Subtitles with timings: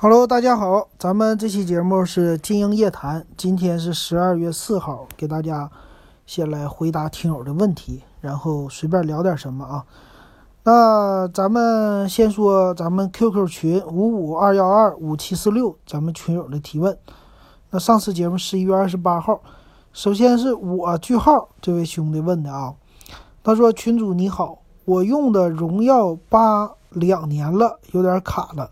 [0.00, 5.68] Hello，大家好，咱们这期节目是金鹰夜谈，今天是十二月四号，给大家
[6.24, 9.84] 先来回答听友的问题，然后随便聊点什么啊。
[10.62, 16.96] 那咱们先说咱们 QQ 群五五二幺二五七四六，咱们群友的提问。
[17.70, 19.40] 那上次节目十一月二十八号，
[19.92, 22.72] 首先是我句号这位兄弟问的啊，
[23.42, 28.70] 他说群主你好，我用的荣耀八两年了，有点卡了。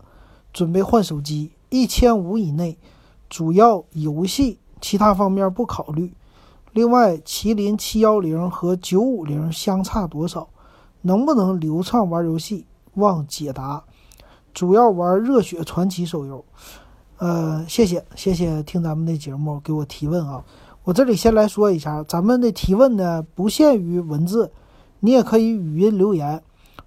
[0.57, 2.79] 准备换手机，一千五以内，
[3.29, 6.11] 主要游戏，其他方面不考虑。
[6.73, 10.49] 另外，麒麟七幺零和九五零相差多少？
[11.03, 12.65] 能不能流畅玩游戏？
[12.95, 13.83] 望解答。
[14.51, 16.43] 主要玩热血传奇手游。
[17.19, 20.43] 呃，谢谢谢谢听咱们的节目给我提问啊。
[20.85, 24.51] 我这里先来说一下，咱们的提问呢不限于文字，
[25.01, 26.41] 你也可以语音留言。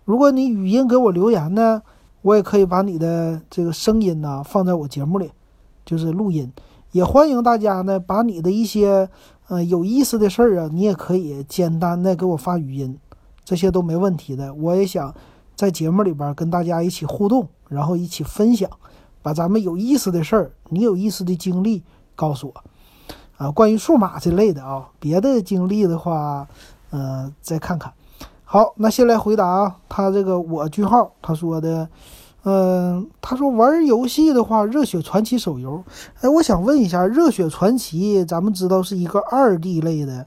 [0.05, 1.83] 如果你语音给我留言呢？
[2.23, 5.31] 我也可以把你的这个声音呢放在我节目里，
[5.85, 6.53] 就是录音。
[6.93, 9.09] 也欢迎大家呢把你的一些
[9.47, 12.99] 呃有意思的事儿啊，你也可以简单的给我发语音，
[13.45, 14.53] 这些都没问题的。
[14.55, 15.15] 我也想
[15.55, 18.69] 在节目里边跟大家一起互动，然后一起分享，
[19.23, 21.83] 把咱们有意思的事儿、你有意思的经历
[22.17, 22.65] 告诉我
[23.37, 23.51] 啊。
[23.51, 26.49] 关于数码这类的啊，别的经历的话，
[26.91, 27.93] 呃，再看看。
[28.53, 31.89] 好，那先来回答啊，他这个我句号他说的，
[32.43, 35.85] 嗯，他说玩游戏的话，热血传奇手游，
[36.21, 40.27] 哎，我想问一下，热血传奇咱们知道是一个二 D 类的，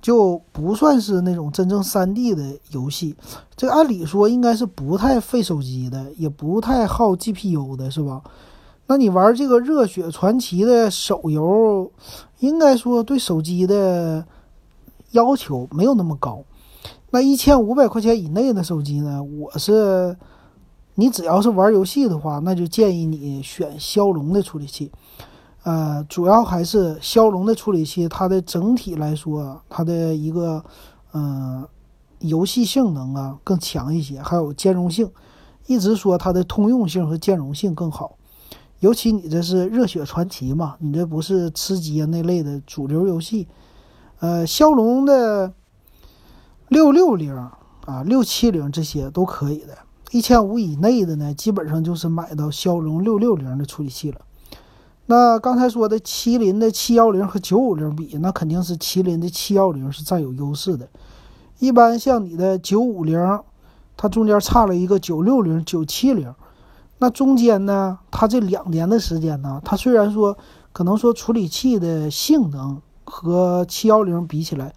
[0.00, 3.16] 就不算是那种真正三 D 的游戏，
[3.56, 8.22] 这按理说应该是不太费手机的，也不太耗 GPU 的，是吧？
[8.86, 11.90] 那你玩这个热血传奇的手游，
[12.38, 14.24] 应该说对手机的
[15.10, 16.44] 要求没有那么高。
[17.16, 19.24] 那一千五百块钱以内的手机呢？
[19.24, 20.14] 我是，
[20.96, 24.92] 你只要是玩游戏的话，那就建议你选骁龙的处理器。
[25.62, 30.62] 呃，主要还是骁龙的处理器，它的整体来说，它的一个，
[31.14, 31.66] 嗯，
[32.18, 35.10] 游戏性能啊更强一些，还有兼容性，
[35.66, 38.18] 一直说它的通用性和兼容性更好。
[38.80, 43.48] 尤其你这是热血传奇嘛，你这不是吃鸡那类的主流游戏，
[44.20, 45.54] 呃，骁龙的。
[46.68, 47.32] 六六零
[47.84, 49.78] 啊，六七零这些都可以的。
[50.10, 54.20] 一千五以内的呢，基本上就是买到骁龙六六零的处理器了。
[55.06, 60.88] 那刚才说的麒麟的七幺零和九五零比，那肯定是麒麟的七幺零是占有优势的。
[61.60, 63.40] 一般像你的九五零，
[63.96, 66.34] 它中间差了一个九六零、九七零，
[66.98, 70.36] 那中间呢，它这两年的时间呢，它虽然说
[70.72, 74.74] 可能说处理器的性能和七幺零比起来，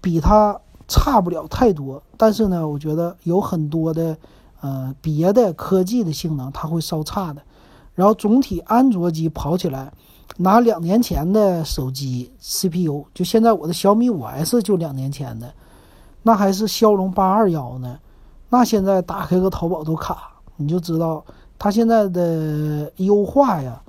[0.00, 0.58] 比它。
[0.88, 4.16] 差不了太多，但是呢，我觉得有很多的，
[4.62, 7.42] 呃，别的科技的性能它会稍差的。
[7.94, 9.92] 然后总体安卓机跑起来，
[10.38, 15.52] 拿两年前的手机 CPU，就现在我的小米五 S 就两年前的，
[16.22, 17.98] 那还是骁龙八二幺呢。
[18.48, 21.22] 那现在打开个淘宝都卡，你就知道
[21.58, 23.82] 它现在的优化呀，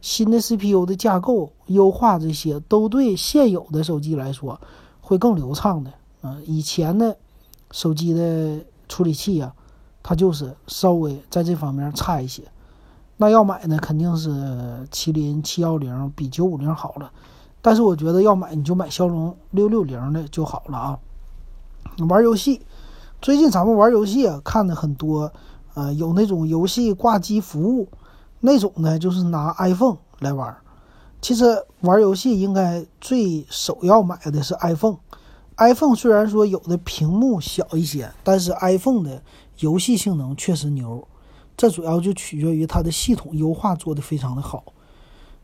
[0.00, 4.58] 新的 CPU 的架构优化这些，都对现有的手机来说
[5.00, 5.92] 会更流畅的。
[6.22, 7.16] 嗯，以前的
[7.70, 9.52] 手机的处理器呀，
[10.02, 12.42] 它就是稍微在这方面差一些。
[13.16, 14.30] 那要买呢，肯定是
[14.90, 17.10] 麒麟七幺零比九五零好了。
[17.62, 20.98] 但是我觉得要买你就买骁龙六六零的就好了啊。
[22.08, 22.62] 玩游戏，
[23.20, 25.32] 最近咱们玩游戏啊，看的很多，
[25.74, 27.88] 呃，有那种游戏挂机服务，
[28.40, 30.56] 那种呢就是拿 iPhone 来玩。
[31.20, 34.96] 其实玩游戏应该最首要买的是 iPhone。
[35.60, 39.22] iPhone 虽然说有的屏幕小一些，但是 iPhone 的
[39.58, 41.06] 游戏性能确实牛。
[41.54, 44.64] 这主要就取决于它的系统优化做得非常的好。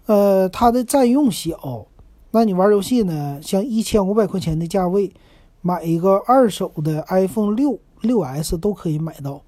[0.06, 1.86] 呃，它的占用小，
[2.30, 3.38] 那你玩游戏呢？
[3.42, 5.12] 像一千五百块钱的价位，
[5.60, 9.42] 买一个二手的 iPhone 六六 S 都可以买到。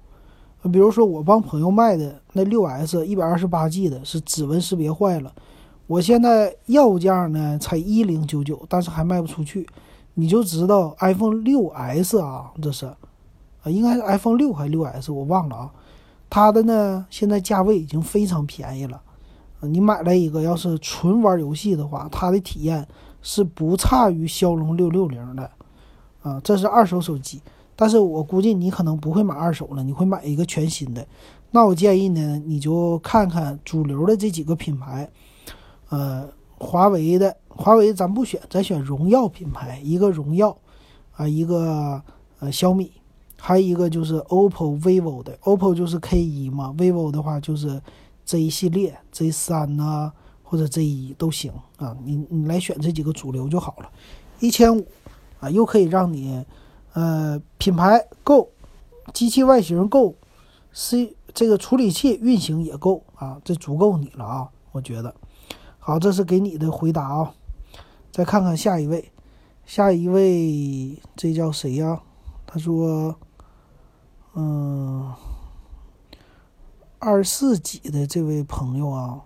[0.71, 5.33] 比如说我帮朋友卖的那六 S 一百二十八 G 的，是指纹识别坏了，
[5.87, 9.67] 我现在要价呢才一零九九，但是还卖不出去。
[10.15, 12.95] 你就知道 iPhone 六 S 啊，这是，啊，
[13.65, 15.71] 应该是 iPhone 六还是六 S，我忘了啊。
[16.29, 19.01] 它的呢，现在价位已经非常便宜了。
[19.61, 22.85] 你买了一个，要是纯玩游戏的话，它的体验
[23.21, 25.49] 是不差于骁龙六六零的。
[26.21, 27.41] 啊，这是二手手机，
[27.75, 31.07] 但是我估计你可能不会买二手了，你会买一个全新的。
[31.51, 35.09] 那我建议呢，你就看看主流的这几个品牌，
[35.89, 36.27] 呃。
[36.59, 40.55] 华为的华为咱不选，咱选荣耀品牌，一个荣耀，
[41.15, 42.01] 啊，一个
[42.39, 42.91] 呃小米，
[43.37, 47.81] 还有一个就是 OPPO、vivo 的，OPPO 就是 K 一嘛，vivo 的话就是
[48.25, 50.11] Z 系列 Z 三呐，
[50.43, 51.95] 或者 Z 一都行啊。
[52.03, 53.89] 你你来选这几个主流就好了。
[54.39, 54.85] 一千五
[55.39, 56.45] 啊，又可以让你
[56.93, 58.49] 呃品牌够，
[59.13, 60.15] 机器外形够
[60.71, 65.13] ，C 这个处理器运行也够啊，这足够你了啊，我觉得。
[65.89, 67.33] 好，这是给你的回答啊。
[68.11, 69.11] 再看看下一位，
[69.65, 71.99] 下一位这叫谁呀？
[72.45, 73.15] 他说，
[74.35, 75.11] 嗯，
[76.99, 79.21] 二十四几的这位朋友啊，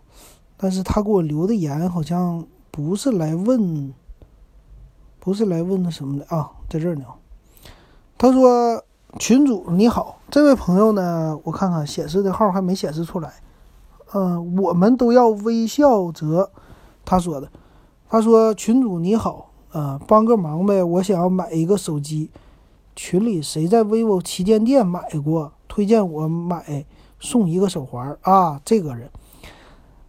[0.56, 3.94] 但是他给我留的言好像不是来问，
[5.20, 7.04] 不是来问那什么的啊，在这儿呢。
[8.18, 8.82] 他说
[9.20, 13.34] ：“群主你好，这位朋友呢，我看看显示的号还没显示出来。”
[14.16, 16.52] 嗯，我们都要微笑着。
[17.04, 17.50] 他说的，
[18.08, 22.30] 他说：“群主你好，呃，帮个忙呗，我想要买一个手机。
[22.96, 25.52] 群里谁在 vivo 旗舰店买过？
[25.68, 26.86] 推荐我买
[27.20, 28.62] 送一个手环啊。
[28.64, 29.10] 这个人，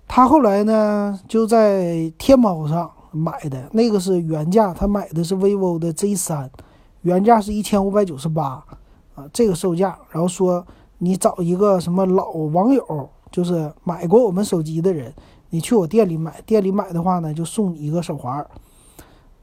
[0.07, 6.51] 他后来呢就在天猫上买的那个是原价，他买的是 vivo 的 Z 三，
[7.01, 8.63] 原价是一千五百九十八
[9.15, 9.99] 啊，这个售价。
[10.11, 10.67] 然后说
[10.99, 15.13] 你找一个什么老网友。”就是买过我们手机的人，
[15.51, 18.47] 你去我店里买，店里买的话呢，就送你一个手环。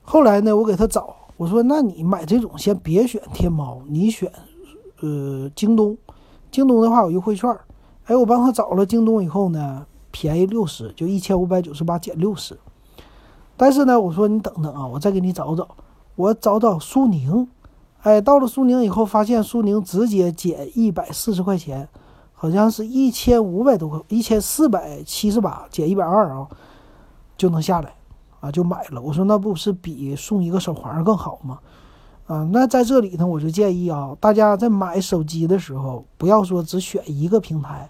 [0.01, 4.31] 后来呢，我给他找，我说那你买这种先别选天猫，你选
[5.01, 5.97] 呃京东。
[6.49, 7.53] 京东的话有优惠券，
[8.05, 12.57] 哎，我帮他找了京东以后呢，便宜六十，就一千五百九十八减六十。
[13.57, 15.67] 但是呢，我说你等等啊，我再给你找找，
[16.15, 17.45] 我找找苏宁。
[18.03, 21.89] 哎，到了苏宁以后，发现苏宁直接减一百四十块钱。
[22.41, 26.47] 好像是一千五百多块，一千四百七十八减一百二啊，
[27.37, 27.93] 就能下来，
[28.39, 28.99] 啊，就买了。
[28.99, 31.59] 我说那不是比送一个手环更好吗？
[32.25, 37.87] 啊，那在这里呢，我就建议啊，大家在买手机的时候，不要说只选一个平台。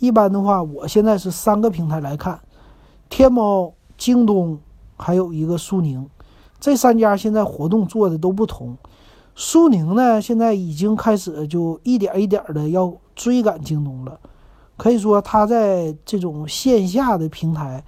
[0.00, 2.40] 一般的话，我现在是三个平台来看：
[3.08, 4.58] 天猫、京东，
[4.96, 6.04] 还有一个苏宁。
[6.58, 8.76] 这三家现在活动做的都不同。
[9.36, 12.92] 苏宁呢，现在已经开始就一点一点的要。
[13.22, 14.18] 追赶京东了，
[14.76, 17.84] 可以说它在这种线下的平台，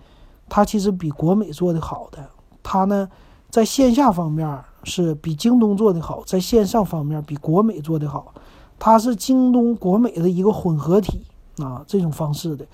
[0.49, 2.31] 它其实比国美做的好的。
[2.63, 3.09] 它呢，
[3.51, 8.33] 在线下方面是比京东做的好，在线上方面比国美做的好。
[8.79, 11.27] 它是京东国美的一个混合体
[11.59, 12.65] 啊，这种方式的，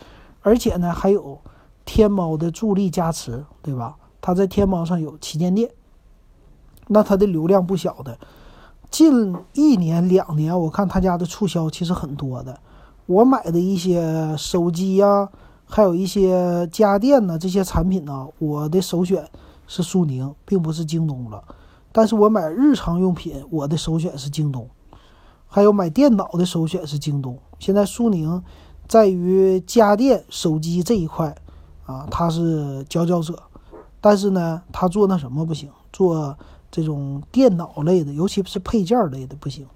[0.43, 1.41] 而且呢还有
[1.87, 3.97] 天猫的助力加持，对吧？
[4.21, 5.71] 它在天猫上有旗舰店，
[6.89, 8.19] 那它的流量不小的。
[8.91, 12.59] 近一年两年，我看他家的促销其实很多的。
[13.07, 15.29] 我买的一些手机呀，
[15.65, 19.25] 还有一些家电呢，这些产品呢，我的首选
[19.69, 21.43] 是苏宁，并不是京东了。
[21.93, 24.69] 但是我买日常用品，我的首选是京东。
[25.47, 27.39] 还有买电脑的首选是京东。
[27.59, 28.43] 现在苏宁
[28.89, 31.35] 在于家电、手机这一块
[31.87, 33.41] 啊，它是佼佼者。
[34.01, 36.37] 但是呢，他做那什么不行，做。
[36.71, 39.67] 这种电脑类的，尤其是配件类的不行。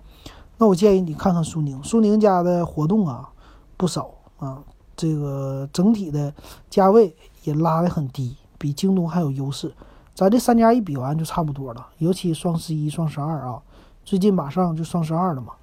[0.56, 3.28] 那我建议你看看苏宁，苏宁家的活动啊
[3.76, 4.08] 不少
[4.38, 4.62] 啊，
[4.96, 6.32] 这个整体的
[6.70, 9.74] 价位也拉得很低，比京东还有优势。
[10.14, 13.60] 咱这三家一比完就差不多了，尤其双十一、双十二啊，
[14.04, 15.54] 最近马上就双十二了嘛。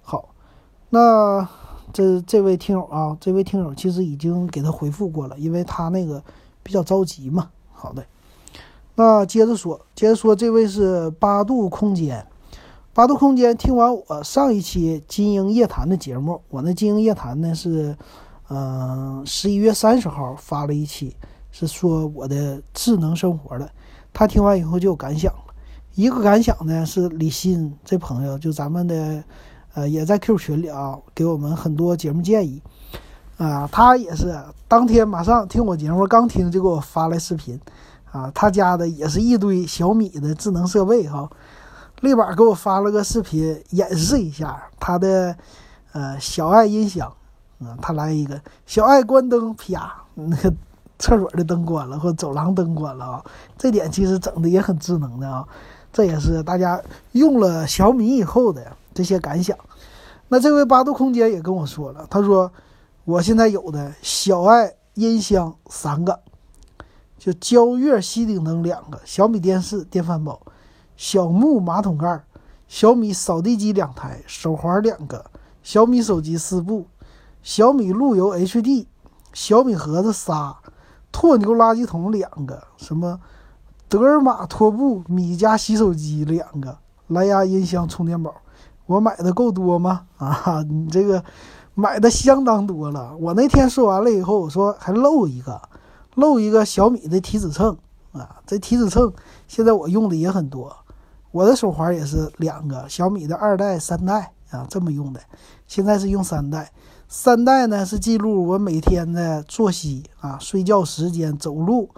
[0.00, 0.30] 好，
[0.88, 1.46] 那
[1.92, 6.22] 这这位听友啊，这位听友其实已经给他回复过了，因为他那个
[6.62, 7.50] 比较着急嘛。
[7.70, 8.02] 好的。
[9.02, 12.24] 那接着说，接着说，这位是八度空间。
[12.94, 17.96] 八度空间听完我上一期金鹰夜谈的节目，我那金鹰夜谈呢是，
[18.48, 21.16] 嗯，十一月三十号发了一期，
[21.50, 23.68] 是说我的智能生活的。
[24.12, 25.34] 他听完以后就有感想，
[25.96, 29.24] 一个感想呢是李欣这朋友，就咱们的，
[29.74, 32.62] 呃，也在 Q 群里啊，给我们很多节目建议，
[33.36, 34.32] 啊，他也是
[34.68, 37.58] 当天马上听我节目，刚听就给我发来视频。
[38.12, 41.28] 啊，他家的也是一堆小米的智能设备哈，
[42.02, 45.34] 立马给我发了个视频演示一下他的
[45.92, 47.10] 呃小爱音响，
[47.60, 50.52] 啊，他来一个小爱关灯，啪，那个
[50.98, 53.24] 厕所的灯关了或走廊灯关了啊，
[53.56, 55.48] 这点其实整的也很智能的啊，
[55.90, 56.78] 这也是大家
[57.12, 59.56] 用了小米以后的这些感想。
[60.28, 62.52] 那这位八度空间也跟我说了，他说
[63.06, 66.20] 我现在有的小爱音箱三个。
[67.22, 70.40] 就焦悦吸顶灯两个，小米电视电饭煲，
[70.96, 72.24] 小木马桶盖，
[72.66, 75.24] 小米扫地机两台，手环两个，
[75.62, 76.84] 小米手机四部，
[77.40, 78.86] 小米路由 HD，
[79.32, 80.56] 小米盒子仨，
[81.12, 83.20] 拓牛垃圾桶两个，什么
[83.88, 86.76] 德尔玛拖布，米家洗手机两个，
[87.06, 88.34] 蓝牙音箱充电宝，
[88.86, 90.06] 我买的够多吗？
[90.16, 91.22] 啊，你这个
[91.74, 93.16] 买的相当多了。
[93.20, 95.62] 我那天说完了以后，我说还漏一个，
[96.14, 97.76] 漏一个小米的体脂秤
[98.12, 98.40] 啊。
[98.46, 99.12] 这体脂秤
[99.46, 100.76] 现在我用的也很多，
[101.30, 105.20] 我的手环也是两个小米的二代、三代啊，这么用的。
[105.66, 106.70] 现在是用三代，
[107.08, 111.88] 三代呢是记录我每天的作息啊、睡觉时间、走路。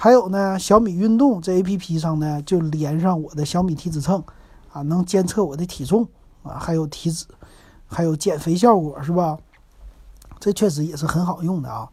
[0.00, 4.22] 还有呢，小米运动这 A P P 上呢，就连上我的小米体脂秤，
[4.72, 6.06] 啊，能监测我的体重
[6.44, 7.24] 啊，还有体脂，
[7.88, 9.36] 还有减肥效果，是吧？
[10.38, 11.88] 这确实也是很好用的啊。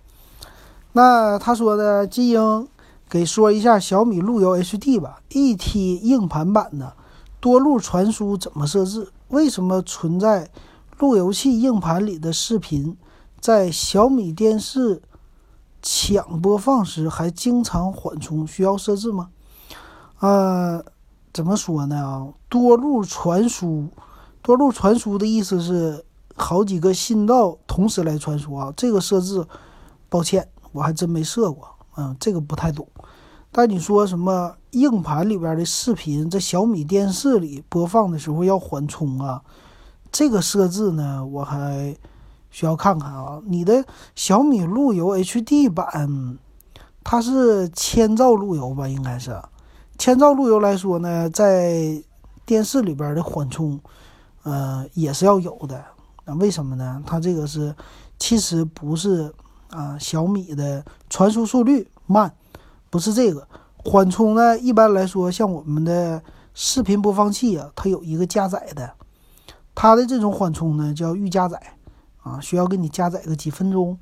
[0.96, 2.68] 那他说的金英
[3.10, 6.94] 给说一下小米路由 H D 吧，，ET 硬盘版的
[7.42, 9.10] 多路传输怎么设置？
[9.28, 10.50] 为什么存在
[10.98, 12.96] 路由器硬盘里的视频
[13.42, 15.02] 在小米电视？
[15.82, 19.30] 抢播放时还经常缓冲，需要设置吗？
[20.22, 20.82] 呃，
[21.34, 21.98] 怎么说呢？
[21.98, 23.90] 啊，多路传输，
[24.42, 28.74] 多路传输的意思是好几个信道同时来传输啊。
[28.78, 29.46] 这个设置，
[30.10, 32.88] 抱歉，我还真没设过，嗯，这个不太懂。
[33.52, 39.42] 但你说什么硬盘里边的视频在小米电视里播放的时候要缓冲啊？
[40.12, 41.96] 这个设置呢，我还。
[42.52, 43.84] 需要看看啊，你的
[44.16, 46.38] 小米路由 HD 版，
[47.04, 48.88] 它是千兆路由吧？
[48.88, 49.38] 应该是
[49.98, 52.02] 千兆路由来说呢，在
[52.46, 53.78] 电视里边的缓冲，
[54.44, 55.84] 呃，也是要有的。
[56.24, 57.04] 那为什么呢？
[57.06, 57.76] 它这个是
[58.18, 59.30] 其实不是
[59.76, 62.34] 啊，小米的传输速率慢，
[62.90, 63.46] 不是这个
[63.78, 64.58] 缓冲呢。
[64.58, 68.94] 一般来说，像我们的视频播放器啊，它有一个加载的，
[69.76, 71.62] 它的这种缓冲呢叫预加载。
[72.24, 73.96] 啊，需要给你加载个几分钟，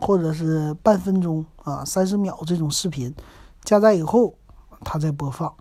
[0.00, 3.14] 或者是半分钟啊，三十秒这种视频，
[3.62, 4.34] 加载以后，
[4.80, 5.54] 它再播放。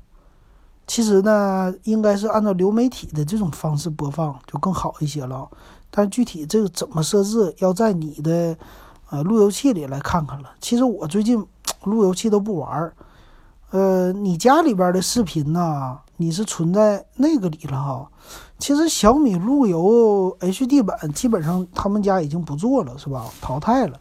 [0.87, 5.47] 其实呢，应该是按照流媒体的这种方式播放就更好一些了。
[5.91, 8.57] 但具体这个怎么设置，要在你的
[9.09, 10.49] 呃路由器里来看看了。
[10.59, 11.45] 其实我最近
[11.83, 12.93] 路由器都不玩儿。
[13.71, 18.09] 呃，你家里边的视频呢，你是存在那个里了哈。
[18.57, 23.25] 其实小米路由 HD 版基本上他们家已经不做了，是吧？
[23.41, 23.99] 淘汰了。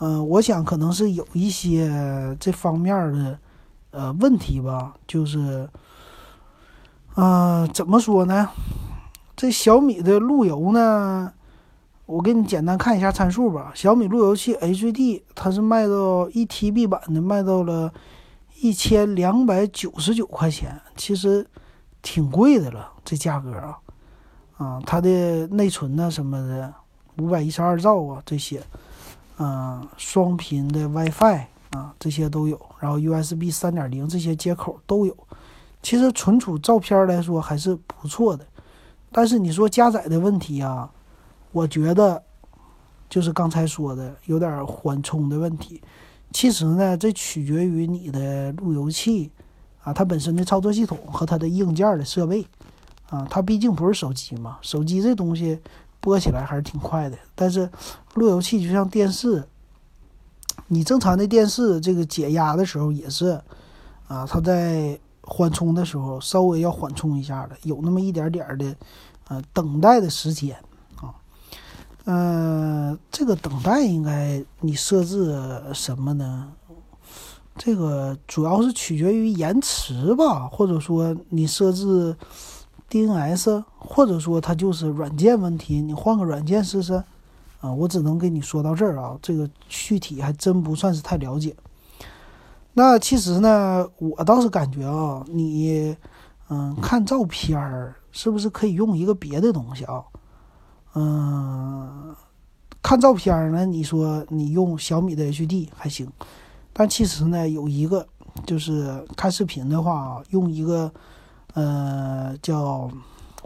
[0.00, 3.38] 嗯，我想可能是有一些这方面的
[3.90, 4.94] 呃问题吧。
[5.06, 5.66] 就是，
[7.16, 8.50] 嗯，怎么说呢？
[9.34, 11.32] 这小米的路由呢，
[12.06, 13.72] 我给你简单看一下参数吧。
[13.74, 17.92] 小米路由器 HD 它是卖到一 TB 版的，卖到了。
[18.60, 21.46] 一千两百九十九块钱，其实
[22.00, 23.78] 挺贵的了，这价格啊，
[24.56, 26.72] 啊，它的内存呢什么的，
[27.18, 28.62] 五百一十二兆啊，这些，
[29.38, 31.40] 嗯，双频的 WiFi
[31.72, 35.14] 啊，这些都有，然后 USB 三点零这些接口都有，
[35.82, 38.46] 其实存储照片来说还是不错的，
[39.10, 40.88] 但是你说加载的问题啊，
[41.54, 42.20] 我觉得
[43.08, 45.80] 就是刚才说的有点缓冲的问题。
[46.32, 49.30] 其实呢，这取决于你的路由器
[49.84, 52.44] 啊，它本身的操作系统和它的硬件的设备
[53.08, 54.58] 啊，它毕竟不是手机嘛。
[54.62, 55.60] 手机这东西
[56.00, 57.70] 播起来还是挺快的，但是
[58.14, 59.44] 路由器就像电视，
[60.66, 63.40] 你正常的电视这个解压的时候也是
[64.08, 68.74] 啊，它在缓冲的时候稍微要缓冲一下的，有那么一点点的
[69.28, 70.56] 呃等待的时间。
[72.04, 75.34] 嗯，这个等待应该你设置
[75.72, 76.52] 什么呢？
[77.56, 82.16] 这个主要是取决于延迟吧，或者说你设置
[82.90, 87.02] DNS，或者说它就是软件问题，你换个软件试试。
[87.60, 91.56] 啊，我只能跟你说到这儿啊，这个具体还真不算是太了解。
[92.74, 95.96] 那其实呢，我倒是感觉啊，你
[96.50, 100.04] 嗯看照片儿是不是可以用一个别的东西啊？
[100.96, 102.14] 嗯，
[102.80, 103.66] 看照片呢？
[103.66, 106.08] 你说你用小米的 HD 还行，
[106.72, 108.06] 但其实呢，有一个
[108.46, 110.92] 就是看视频的话，用一个
[111.54, 112.88] 呃叫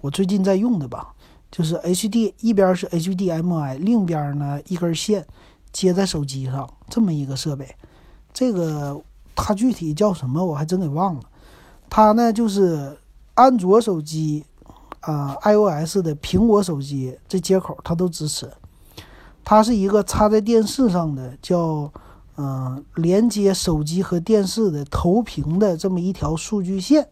[0.03, 1.15] 我最近在用的吧，
[1.51, 5.27] 就是 HD 一边是 HDMI，另一边呢一根线
[5.73, 7.75] 接在手机上这么一个设备。
[8.35, 9.01] 这个
[9.35, 11.23] 它具体叫什么我还真给忘了。
[11.89, 12.99] 它呢就是
[13.35, 14.45] 安卓手机。
[15.09, 18.47] 啊，iOS 的苹果手机这接口它都支持，
[19.43, 21.91] 它是一个插在电视上的，叫
[22.37, 27.09] 嗯连接手机和电视的投屏的这么一条数据线，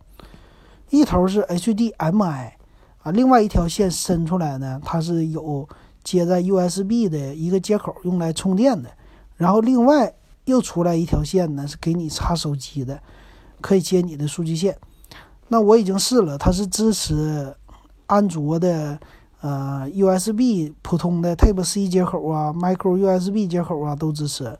[0.90, 2.50] 一头是 HDMI
[2.98, 5.66] 啊，另外一条线伸出来呢，它是有
[6.04, 8.90] 接在 USB 的一个接口用来充电的，
[9.36, 13.00] 然后另外又出来一条线呢，是给你插手机的，
[13.62, 14.76] 可以接你的数据线。
[15.48, 17.56] 那我已经试了，它是支持。
[18.06, 18.98] 安卓的，
[19.40, 24.56] 呃，USB 普通的 Type C 接口啊，Micro USB 接口啊都支持。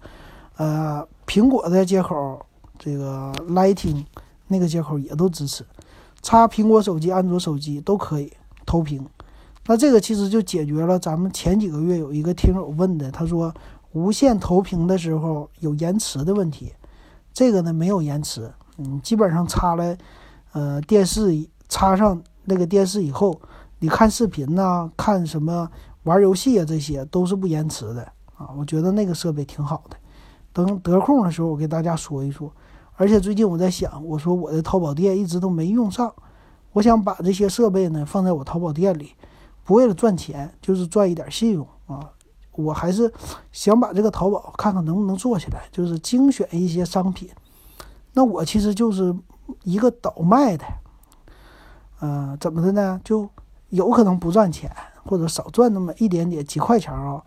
[0.57, 2.41] 呃，苹果的接口，
[2.79, 4.05] 这个 Lightning
[4.49, 5.65] 那个接口也都支持。
[6.23, 8.33] 插苹果手机、安卓手机都可以
[8.65, 9.07] 投屏。
[9.67, 13.55] 那这个其实就解决了咱们前几个月有一个听友问的，他说
[13.93, 16.73] 无线投屏的时候有延迟的问题。
[17.33, 19.97] 这个呢没有延迟，嗯，基本上插了，
[20.53, 23.39] 呃，电视插上那个电视以后，
[23.79, 25.69] 你看视频呐，看什么
[26.05, 28.03] 玩游戏啊，这些都是不延迟的
[28.37, 28.49] 啊。
[28.57, 29.97] 我觉得那个设备挺好的。
[30.53, 32.51] 等得空的时候，我给大家说一说。
[32.95, 36.11] 而且最近我在想，我说我的淘宝店一直都没用上，
[36.73, 39.11] 我想把这些设备呢放在我淘宝店里，
[39.65, 42.11] 不为了赚钱，就是赚一点信用啊。
[42.53, 43.13] 我还是
[43.53, 47.29] 想把这个淘宝看看能不能做起来，就是精选一些商品。
[48.15, 49.15] 那我其实就是
[49.65, 50.65] 一个倒卖的，
[52.01, 53.01] 嗯，怎么的呢？
[53.03, 53.29] 就
[53.71, 54.71] 有可能不赚钱，
[55.05, 57.23] 或者少赚那么一点点几块钱啊。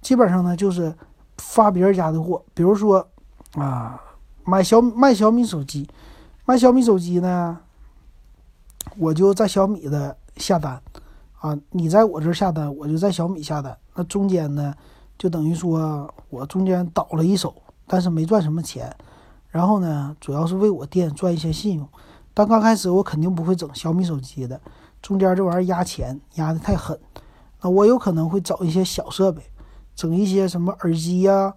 [0.00, 0.94] 基本上呢，就是
[1.38, 3.06] 发别人家的货，比如说
[3.54, 4.00] 啊，
[4.44, 5.88] 买小卖小米手机，
[6.44, 7.58] 卖小米手机呢，
[8.96, 10.80] 我就在小米的下单
[11.40, 13.76] 啊，你在我这下单，我就在小米下单。
[13.94, 14.74] 那中间呢，
[15.16, 17.54] 就等于说我中间倒了一手，
[17.86, 18.94] 但是没赚什么钱。
[19.48, 21.88] 然后呢，主要是为我店赚一些信用。
[22.38, 24.60] 但刚开始我肯定不会整小米手机的，
[25.02, 26.96] 中间这玩意儿压钱压的太狠。
[27.60, 29.42] 那我有可能会找一些小设备，
[29.96, 31.52] 整一些什么耳机呀，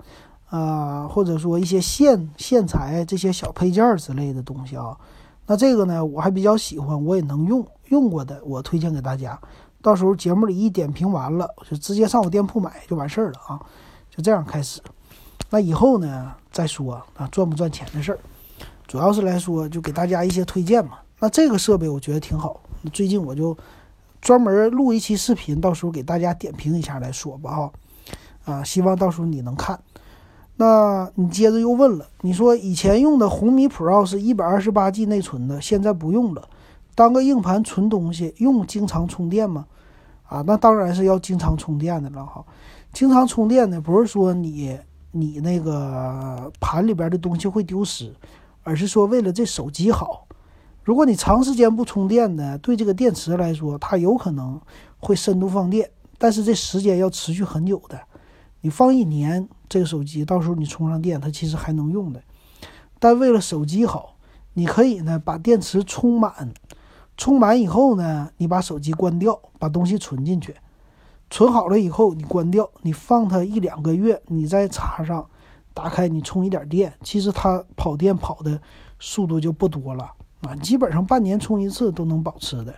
[0.49, 4.97] 啊，或者说一些线线材这些小配件之类的东西啊。
[5.45, 9.39] 那这个呢，我还比较喜欢，我也能用，用过的我推荐给大家。
[9.83, 13.61] 到时候节目里一点评完了，就直接上我店铺买就完事儿了啊，
[14.09, 14.81] 就这样开始。
[15.51, 18.19] 那以后呢再说啊，赚不赚钱的事儿，
[18.91, 20.97] 主要是来说就给大家一些推荐嘛。
[21.17, 22.59] 那这个设备我觉得挺好，
[22.91, 23.57] 最近我就
[24.19, 27.71] 专门录一期视频，到时候给大家点评一下来说吧哈。
[28.43, 29.79] 啊，希望到时候你能看。
[30.57, 36.45] 那你接着又问了，你说以前用的红米 Pro 是一百二十八 G 内存的，现在不用了。
[36.93, 39.65] 当个硬盘存东西用，经常充电吗？
[40.27, 42.43] 啊，那当然是要经常充电的了哈。
[42.91, 44.77] 经常充电的，不是说你
[45.11, 48.13] 你那个盘里边的东西会丢失，
[48.63, 50.27] 而是说为了这手机好。
[50.83, 54.59] 如果你长时间不充电呢，对这个电池来说，它有可能
[54.99, 57.99] 会深度放电，但是这时间要持续很久的。
[58.61, 62.21] 你放一年，这个手机到时候你充上电，它其实还能用的。
[62.99, 64.15] 但为了手机好，
[64.53, 66.53] 你可以呢把电池充满。
[67.17, 70.55] 充满以后呢，你把手机关掉，把东西存进去，
[71.29, 75.27] 存好了以后你关掉，你放它一两个月，你再插上，
[75.73, 78.61] 打开你充一点电，其实它跑电跑的
[78.99, 82.73] 速度就不多了啊，基本上半年充一次都能保持的。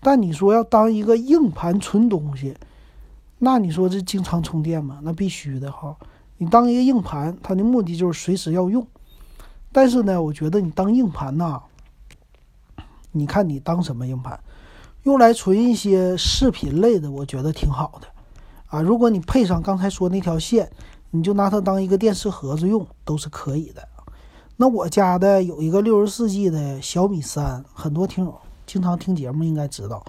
[0.00, 2.56] 但你说要当一个硬盘存东西，
[3.38, 4.98] 那你说这经常充电吗？
[5.02, 5.96] 那必须的哈。
[6.38, 8.86] 你当一个硬盘，它的目的就是随时要用。
[9.72, 11.60] 但是呢，我觉得你当硬盘呐。
[13.12, 14.38] 你看你当什么硬盘，
[15.02, 18.06] 用来存一些视频类的，我觉得挺好的，
[18.68, 20.70] 啊，如果你配上刚才说那条线，
[21.10, 23.86] 你就拿它当一个电视盒子用，都是可以的。
[24.56, 28.34] 那我家的有一个六十四 G 的小米三，很多听友
[28.66, 30.04] 经常听节目应该知道，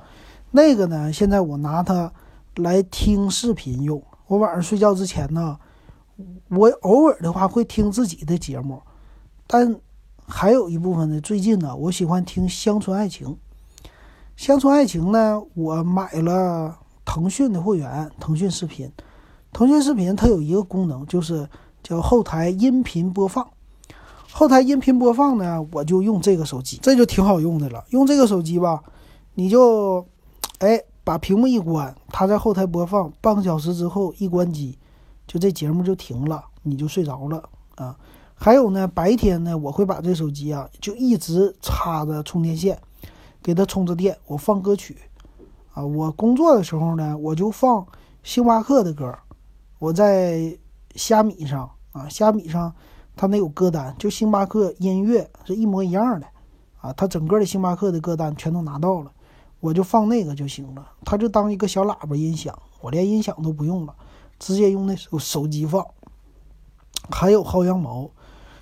[0.51, 2.11] 那个呢，现在我拿它
[2.55, 4.01] 来听视频用。
[4.27, 5.57] 我晚上睡觉之前呢，
[6.49, 8.81] 我偶尔的话会听自己的节目，
[9.47, 9.79] 但。
[10.33, 13.27] 还有一部分呢，最近呢，我喜欢听《乡村爱情》。
[14.37, 18.89] 《乡村爱情》呢，我买了腾讯的会员，腾讯视频。
[19.53, 21.47] 腾讯视频它有一个功能，就是
[21.83, 23.47] 叫后台音频播放。
[24.31, 27.83] 后台音频播放呢，我就用这个手机，这就挺好用的了。
[27.89, 28.81] 用这个手机吧，
[29.33, 30.05] 你就，
[30.59, 34.77] 哎，把屏幕一关，它在后台播放，半个小时之后一关机，
[35.27, 37.43] 就这节目就停了，你就睡着了
[37.75, 37.97] 啊。
[38.33, 42.79] 还有呢，白天呢，我会把这手机啊，就一直插着充电线，
[43.43, 44.17] 给它充着电。
[44.25, 44.97] 我放歌曲，
[45.73, 47.85] 啊，我工作的时候呢，我就放
[48.23, 49.13] 星巴克的歌。
[49.81, 50.55] 我在
[50.93, 52.71] 虾米上啊，虾米上
[53.15, 56.27] 它那有歌单，就星巴克音乐是一模一样的，
[56.81, 59.11] 啊，它整个的星巴克的歌单全都拿到了，
[59.59, 60.87] 我就放那个就行了。
[61.03, 63.95] 它就当一个小喇叭音响，我连音响都不用了，
[64.37, 65.83] 直接用那手手机放。
[67.09, 68.11] 还有薅羊毛。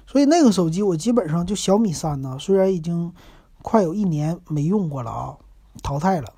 [0.07, 3.13] 所以那个手机我基本上就小米三呢，虽然已经
[3.61, 5.35] 快有一年没用过了啊，
[5.83, 6.31] 淘汰了，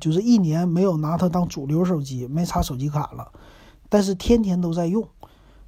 [0.00, 3.30] 就是一年没有拿它当主流手机，没插手机卡了，
[3.88, 5.06] 但是天天都在用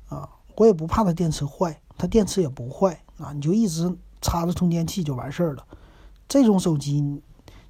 [0.08, 5.66] 啊，我也不怕它电池坏，它电池也不坏啊，你就一直插着充电器就完事儿了。
[6.28, 7.22] 这种手机，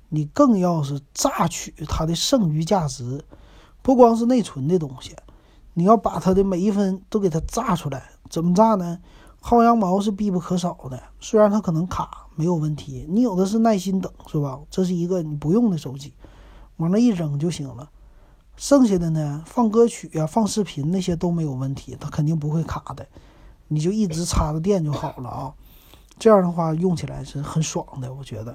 [0.08, 3.24] 你更要是榨取它的剩余价值，
[3.82, 5.14] 不光是内存的东西，
[5.74, 8.10] 你要把它的每一分都给它榨出来。
[8.28, 8.98] 怎么榨呢？
[9.42, 11.02] 薅羊毛是必不可少的。
[11.18, 14.60] 虽然它可能卡没有问题，你有的是耐心等，是吧？
[14.70, 16.12] 这是一个你不用的手机，
[16.76, 17.90] 往那一扔就行了。
[18.60, 23.06] 剩下的呢，放歌曲呀、放视频那些都没有问题，它肯定不会卡的。
[23.68, 25.54] 你就一直插着电就好了啊。
[26.18, 28.54] 这样的话用起来是很爽的，我觉得。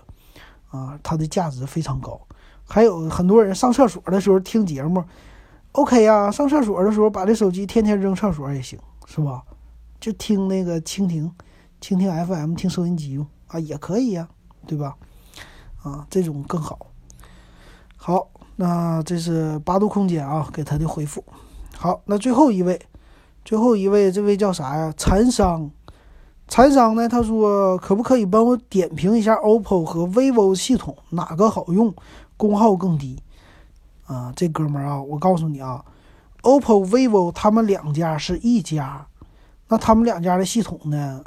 [0.69, 2.21] 啊，它的价值非常高。
[2.67, 5.03] 还有很多人上厕所的时候听节目
[5.71, 9.41] ，OK 呀，上厕所的时候把这手机天天扔厕所也行，是吧？
[9.99, 11.31] 就听那个蜻蜓、
[11.81, 14.29] 蜻蜓 FM 听收音机用啊，也可以呀，
[14.67, 14.95] 对吧？
[15.81, 16.91] 啊，这种更好。
[17.95, 21.23] 好，那这是八度空间啊给他的回复。
[21.77, 22.79] 好，那最后一位，
[23.43, 24.93] 最后一位，这位叫啥呀？
[24.95, 25.69] 残商。
[26.47, 27.09] 财商呢？
[27.09, 31.91] 他说：“可不可以帮我点评一下 OPPO 和 vivo 系统哪个好用，
[32.37, 33.19] 功耗更低？”
[34.05, 35.83] 啊，这哥们儿啊，我告诉你啊
[36.43, 39.07] ，OPPO、vivo 他们两家是一家，
[39.67, 41.23] 那他们两家的系统呢，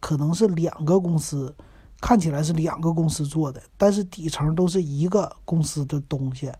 [0.00, 1.54] 可能是两个公司，
[2.00, 6.50] 看起来是两个公司做的，但是底层都是一个公司的东西，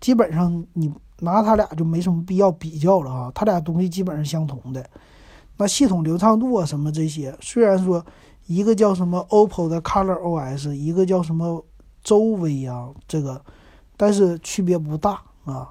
[0.00, 4.84] 基本上你拿他俩就没什么必要比较了啊，他俩东西基本上相同的。
[5.58, 8.04] 那系统流畅度啊，什么这些，虽然说
[8.46, 11.64] 一个叫什么 OPPO 的 Color OS，一个叫什么
[12.02, 13.44] 周微啊，这个，
[13.96, 15.70] 但是区别不大啊。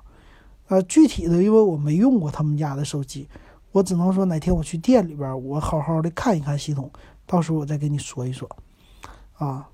[0.68, 3.28] 呃，具体的，因为我没用过他们家的手机，
[3.74, 6.90] 我只能说哪天我去店里边，我好好的看一看系统，
[7.26, 8.48] 到时候我再跟你说一说。
[9.41, 9.67] 啊，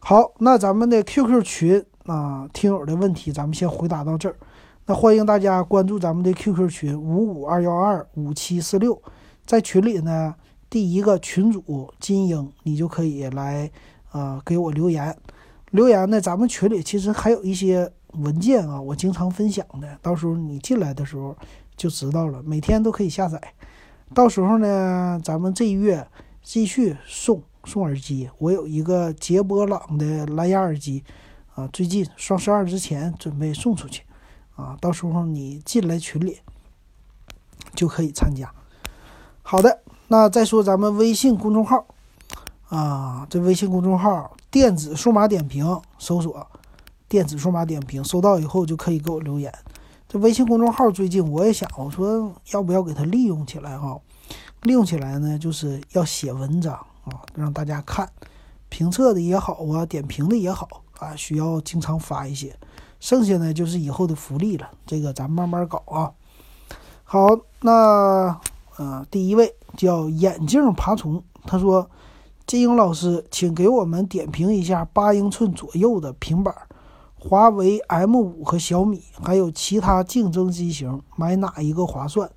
[0.00, 4.36] 好，那咱们的 QQ 群啊，听友的问题咱们先回答到这儿。
[4.84, 9.00] 那欢迎大家关注咱们的 QQ 群五五二幺二五七四六。
[9.46, 10.34] 在群里呢，
[10.68, 13.70] 第一个群主金英，你就可以来，
[14.12, 15.16] 呃，给我留言。
[15.70, 21.34] 留言呢，咱们群里其实还有一些文件啊，我经常分享的，到时候你进来的时候
[21.78, 22.42] 就知道了。
[22.42, 23.40] 每天都可以下载。
[24.12, 26.06] 到时候呢，咱们这一月
[26.42, 28.28] 继续送送耳机。
[28.38, 31.04] 我有一个捷波朗的蓝牙耳机，
[31.54, 34.02] 啊，最近双十二之前准备送出去，
[34.56, 36.38] 啊，到时候你进来群里
[37.74, 38.52] 就可以参加。
[39.42, 41.86] 好的，那再说咱们微信公众号，
[42.68, 46.46] 啊，这微信公众号“电子数码点评”，搜索
[47.08, 49.52] “电子数码点评”，收到以后就可以给我留言。
[50.08, 53.98] 这微信公众号最近我也想，我说要不要给它利用起来哈？
[54.62, 58.10] 利用起来呢，就是要写文章啊，让大家看，
[58.68, 62.54] 评测的也好啊，点评的也好啊，需要经常发一些。
[63.00, 66.12] 剩下呢就是以后的福利了，这个咱慢慢搞啊。
[67.04, 67.28] 好，
[67.60, 68.40] 那。
[68.76, 71.88] 呃，第一位叫眼镜爬虫，他说
[72.44, 76.52] ：“金英老师，请给我们点评一下八英寸左右的平板，
[77.14, 82.28] 华为 M5 和小米，还有其他竞争机型，买哪一个划算？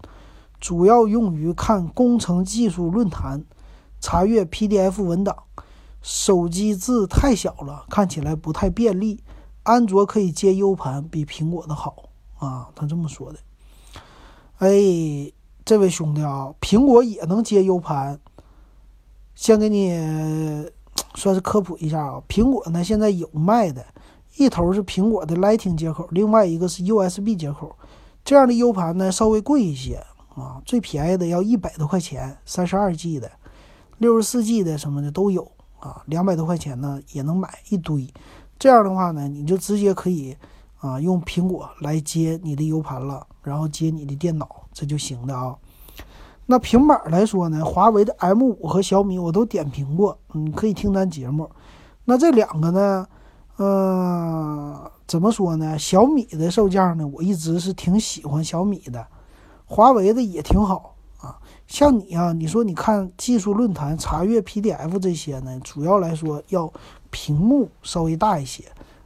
[0.60, 3.43] 主要用于看工程技术论坛，
[4.00, 5.44] 查阅 PDF 文档。
[6.02, 9.24] 手机字太小了，看起来不太便利。
[9.64, 13.40] 安卓可以接 U 盘，比苹果的好啊。”他这么说的。
[14.58, 15.32] 哎。
[15.66, 18.18] 这位兄弟啊，苹果也能接 U 盘。
[19.36, 19.92] 先给你
[21.14, 23.86] 算是科普一下啊，苹果呢现在有卖的，
[24.38, 27.76] 一头是苹果的 Lightning 接口，另外一个是 USB 接口。
[28.24, 30.02] 这样的 U 盘呢稍微贵一些
[30.36, 33.30] 啊，最便宜的要一百多块钱，三十二 G 的、
[33.98, 38.08] 六十四 G 的什么的都有啊，两百多块钱呢也能买一堆。
[38.60, 40.36] 这样的话呢，你就直接可以
[40.80, 44.64] 啊用苹果来接你的 U 盘了，然后接你的电脑。
[44.74, 45.56] 这就行的啊。
[46.46, 51.50] 那平板来说呢，华为的 M5 和小米我都点评过，你可以听咱节目。
[52.06, 53.08] 那这两个呢，
[53.58, 55.78] 呃，怎么说呢？
[55.80, 59.08] 小米的售价呢，我一直是挺喜欢小米的，
[59.66, 60.96] 华为的也挺好。
[61.67, 66.71] 像你啊，你说你看技术论坛、查阅 PDF 这些呢，主要来说要
[67.12, 68.63] 屏幕稍微大一些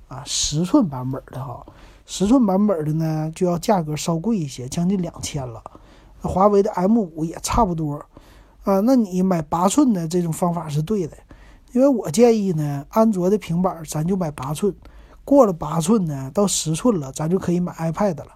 [0.07, 1.65] 啊，十寸版本的哈。
[2.05, 5.63] 十寸版本的呢，就要价格稍贵一些，将近两千了。
[6.21, 7.95] 华为的 M5 也差不多，
[8.63, 11.17] 啊，那你买八寸的这种方法是对的，
[11.71, 14.75] 因为我建议呢，安卓的平板咱就买八寸，
[15.23, 18.27] 过了八寸呢，到十寸了，咱就可以买 iPad 了。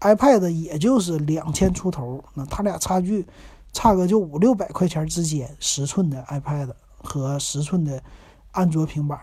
[0.00, 3.26] iPad 也就是两千出头，那它俩差距
[3.72, 8.02] 差个就五六百块钱之间，十寸的 iPad 和十寸的
[8.50, 9.18] 安卓平板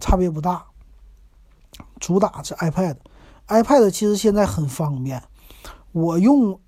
[0.00, 0.64] 差别不大，
[2.00, 2.96] 主打是 iPad。
[3.48, 5.22] iPad 其实现在很方便，
[5.92, 6.58] 我用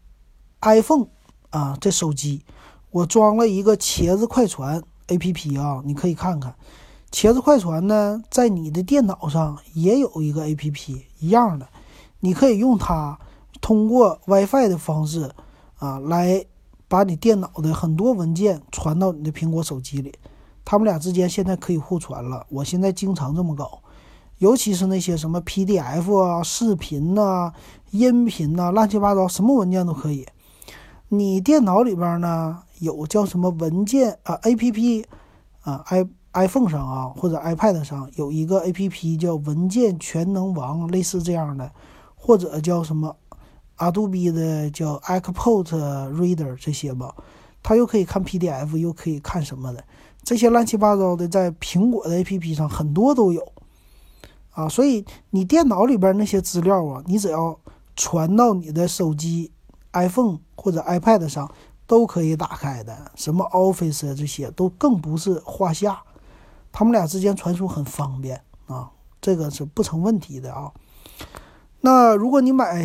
[0.61, 1.09] iPhone
[1.51, 2.45] 啊，这手机
[2.91, 6.55] 我装了一个茄子快传 APP 啊，你可以看看。
[7.11, 11.67] 茄子快传呢，在你的电脑上也有一个 APP，一样的，
[12.21, 13.19] 你可以用它
[13.61, 15.31] 通过 WiFi 的方式
[15.79, 16.45] 啊，来
[16.89, 20.15] 把你电脑的很多文件传到你的苹果手机里。
[20.65, 23.81] 他们俩之间现在可以互传了，我现在经常这么搞，
[24.39, 27.53] 尤其是那些什么 PDF 啊、视频呐、
[27.91, 30.27] 音频呐，乱七八糟什么文件都可以。
[31.09, 35.05] 你电脑里边呢有叫什么文件啊 APP
[35.63, 41.71] 啊 i iPhone 上啊或者 iPad 上有一个 APP 叫文件全能王，类似这样的，
[42.17, 43.17] 或者叫什么
[43.79, 45.69] Adobe 的叫 Export
[46.13, 47.15] Reader 这些吧，
[47.63, 49.85] 它又可以看 PDF 又可以看什么的。
[50.23, 53.53] 这些乱七八糟的，在苹果的 APP 上很多都有，
[54.51, 57.59] 啊，所以你电脑里边那些资料啊，你只要
[57.95, 59.53] 传到你的手机、
[59.93, 61.49] iPhone 或者 iPad 上，
[61.87, 63.13] 都可以打开的。
[63.15, 66.03] 什么 Office 这些都更不是话下，
[66.73, 70.73] 他们俩之间传输很方便啊，这个是不成问题的啊。
[71.83, 72.85] 那如果你买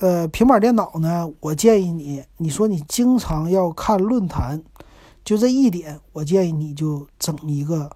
[0.00, 4.62] 呃平板电脑呢，我建议你，你说你经常要看论坛。
[5.22, 7.88] 就这一点，我建议你就整一个，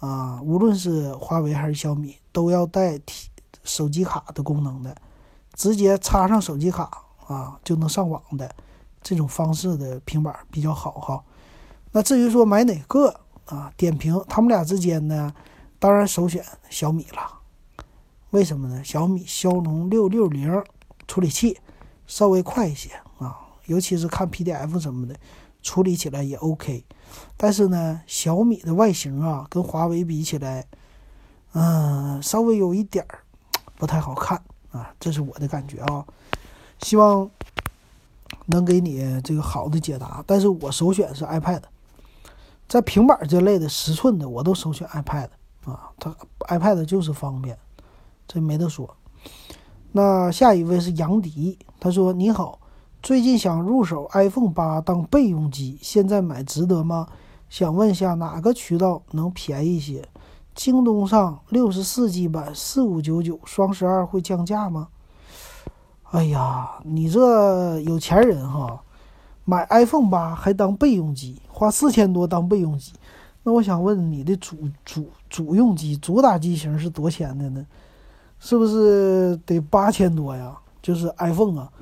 [0.00, 2.98] 啊，无论是华为还是小米，都要带
[3.62, 4.94] 手机卡的功能的，
[5.54, 6.90] 直接插上手机卡
[7.28, 8.52] 啊就能上网的
[9.00, 11.22] 这种方式的平板比较好哈。
[11.92, 13.14] 那至于说买哪个
[13.46, 15.32] 啊，点评他们俩之间呢，
[15.78, 17.38] 当然首选小米了。
[18.30, 18.82] 为什么呢？
[18.82, 20.60] 小米骁龙六六零
[21.06, 21.58] 处理器
[22.06, 25.14] 稍微快一些啊，尤其是看 PDF 什么的。
[25.62, 26.84] 处理起来也 OK，
[27.38, 30.66] 但是呢，小米的外形啊，跟华为比起来，
[31.54, 33.20] 嗯，稍微有一点儿
[33.76, 34.36] 不太好看
[34.72, 36.04] 啊，这是我的感觉啊。
[36.80, 37.30] 希望
[38.44, 40.22] 能给你这个好的解答。
[40.26, 41.62] 但是我首选是 iPad，
[42.68, 45.28] 在平板这类的十寸的，我都首选 iPad
[45.64, 47.58] 啊，它 iPad 就是方便，
[48.28, 48.94] 这没得说。
[49.96, 52.58] 那下一位是杨迪，他说：“你好。”
[53.00, 57.06] 最近想入手 iPhone 八当备用机，现在买值得吗？
[57.48, 60.04] 想问下哪个渠道能便宜些？
[60.52, 64.88] 京东上六十四 G 版四五九九，双十二会降价吗？
[66.10, 68.82] 哎呀，你这有钱人哈，
[69.44, 72.94] 买 iPhone 八还当备用机，花四千多当备用机。
[73.44, 77.64] 那我想问你的主主主用机主打机型是多钱的呢？
[78.44, 80.54] 是不是得八千多呀？
[80.82, 81.72] 就是 iPhone 啊。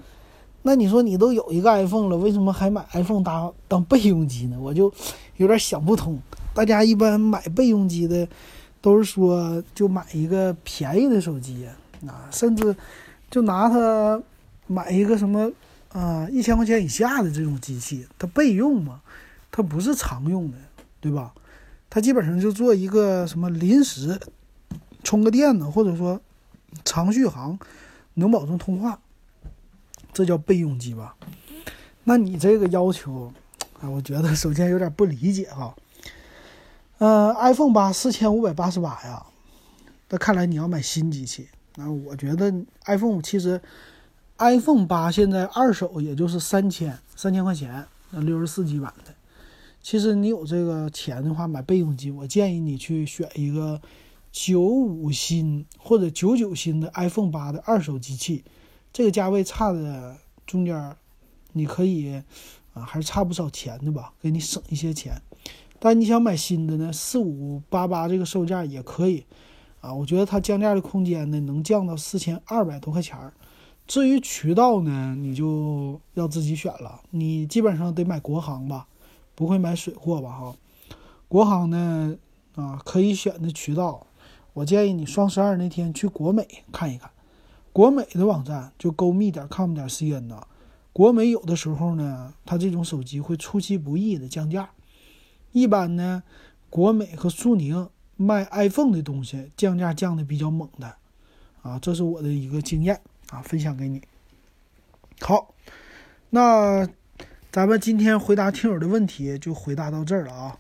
[0.63, 4.57] 那你说你都有一个 iPhone 了，为什么还买 iPhone 当当备用机呢？
[4.61, 4.85] 我就
[5.39, 6.17] 有点想不通。
[6.55, 8.29] 大家一般买备用机的，
[8.81, 11.67] 都是说就买一个便宜的手机
[12.07, 12.77] 啊，甚至
[13.29, 14.23] 就拿它
[14.69, 15.51] 买一个什么
[15.91, 19.01] 啊一千块钱以下的这种机器，它备用嘛，
[19.51, 20.59] 它不是常用的，
[21.01, 21.35] 对吧？
[21.91, 24.17] 它基本上就做一个什么临时
[25.03, 26.21] 充个电呢，或者说
[26.85, 27.59] 长续航，
[28.15, 28.99] 能保证通话。
[30.13, 31.17] 这叫备用机吧？
[32.05, 33.33] 那你这个要求，
[33.81, 35.75] 啊，我觉得首先有点不理解哈。
[36.99, 39.25] 呃，iPhone 八四千五百八十八呀，
[40.11, 41.49] 那看来你要买新机器。
[41.77, 42.53] 那我觉得
[42.85, 43.61] iPhone 其实
[44.37, 49.15] iPhone 八现在二手也就是三千三千块钱，那六十四 G 版的。
[49.81, 53.81] 其实你有这个钱的话，买备用机，我建议你去选一个
[54.33, 58.43] 九五新或者九九新的 iPhone 八的二手机器。
[58.93, 60.17] 这个价位差的
[60.47, 60.97] 中间，
[61.53, 62.23] 你可以
[62.75, 65.23] 啊，还是差不少钱的吧，给你省一些钱。
[65.79, 69.25] 但你想买新的呢，四五八八这个售价也可以
[69.81, 69.93] 啊。
[69.93, 73.33] 我觉得它降价的空间呢，能降到四千二百多块钱儿。
[73.87, 77.01] 至于渠道呢，你就要自己选了。
[77.11, 78.87] 你基本上得买国行吧，
[79.35, 80.31] 不会买水货吧？
[80.31, 80.57] 哈，
[81.29, 82.17] 国行呢
[82.55, 84.07] 啊，可以选的渠道，
[84.55, 87.11] 我建议你双十二那天去国美看一看。
[87.73, 90.43] 国美的网站就勾密点 com 点 cn 呐，
[90.93, 94.69] 国美有的时候呢，它这种手机会出其不意的降价。
[95.53, 96.23] 一般呢，
[96.69, 100.97] 国美和苏宁卖 iPhone 的东西降价降的比较猛的，
[101.63, 104.03] 啊，这是我的一个经验啊，分享给你。
[105.21, 105.55] 好，
[106.29, 106.87] 那
[107.51, 110.59] 咱们今天回答听友的问题就回答到这儿了啊。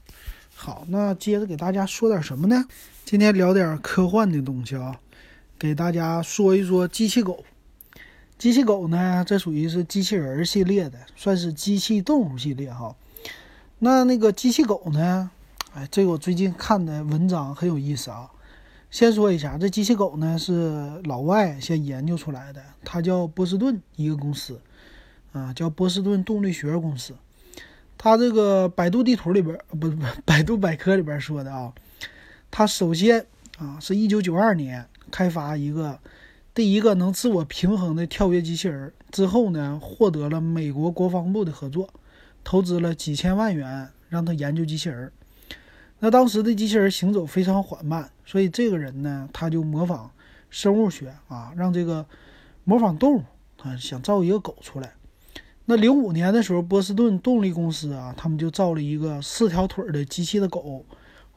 [0.54, 2.64] 好，那接着给大家说点什么呢？
[3.04, 4.98] 今天聊点科幻的东西啊。
[5.58, 7.44] 给大家说一说机器狗。
[8.38, 12.96] 机器狗呢，这属于是机器人系列的，算是机器动物系列哈。
[13.78, 15.30] 那那个机器狗呢？
[15.74, 18.28] 哎，这个我最近看的文章很有意思啊。
[18.90, 24.60] 先说一下，这机器狗呢是老外先研究出来的，它叫波士顿一个公司
[25.32, 27.14] 啊，叫波士顿动力学公司。
[27.96, 31.72] 它这个百度地图里边不不，百度百科里边说的啊。
[32.52, 35.98] 它首先啊是一九九二年开发一个
[36.54, 41.88] 第一个能自我平衡的跳跃机器人，之后呢获得了美国国防部的合作，
[42.44, 45.10] 投资了几千万元让他研究机器人。
[45.98, 50.10] 那当时的机器人行走非常缓慢，所以这个人呢他就模仿
[50.50, 52.04] 生物学啊，让这个
[52.64, 53.22] 模仿动物
[53.62, 54.92] 啊，想造一个狗出来。
[55.64, 60.84] 那零五年的时候，波士顿动力公司啊，他们就造了一个四条腿的机器的狗，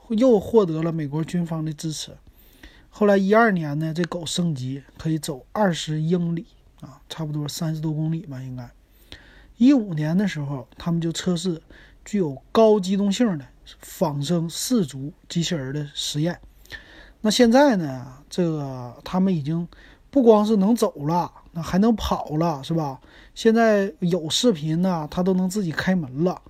[0.09, 2.11] 又获得了美国军方的支持。
[2.89, 6.45] 后来一二年呢，这狗升级可以走二十英里
[6.81, 8.69] 啊，差不多三十多公里吧，应该。
[9.57, 11.61] 一五年的时候，他们就测试
[12.03, 13.45] 具有高机动性的
[13.79, 16.39] 仿生四足机器人的实验。
[17.21, 19.67] 那现在呢，这个他们已经
[20.09, 21.31] 不光是能走了。
[21.57, 22.99] 那还能跑了是吧？
[23.33, 26.41] 现在有视频呢，它都能自己开门了，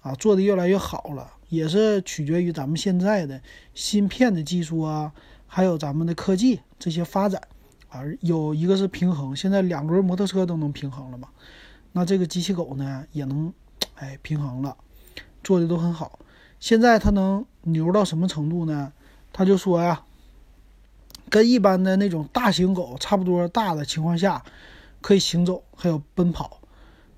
[0.00, 3.40] 啊，做的越来越好了，也是取决于咱们现在的
[3.74, 5.12] 芯片的技术啊，
[5.46, 7.40] 还有咱们的科技这些发展，
[7.88, 11.28] 啊，有一个是平衡，现在两轮摩托车都能平衡了嘛，
[11.92, 13.52] 那这个机器狗呢也能，
[13.94, 14.76] 哎，平衡了，
[15.42, 16.18] 做的都很好。
[16.58, 18.92] 现在它能牛到什么程度呢？
[19.32, 20.02] 他就说呀。
[21.30, 24.44] 跟一般的那种大型狗差不多大的情况下，
[25.00, 26.60] 可以行走，还有奔跑。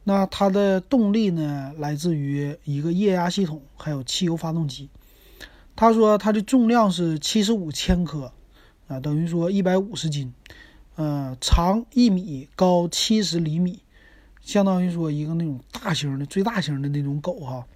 [0.08, 4.88] 那它的动力呢，来自于一个液压系统，还有汽油发动机。
[5.74, 8.32] 他说它的重量是七十五千克，
[8.86, 10.32] 啊，等于说一百五十斤。
[10.94, 13.80] 呃，长一米，高七十厘米，
[14.40, 17.66] 相当于说一个那种大型的、最大型的那种狗哈。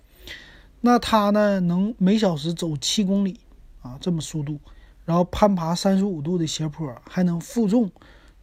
[0.82, 3.40] 那它呢，能每小时走七公里
[3.82, 4.60] 啊，这么速度。
[5.04, 7.90] 然后攀爬三十五度的斜坡，还能负重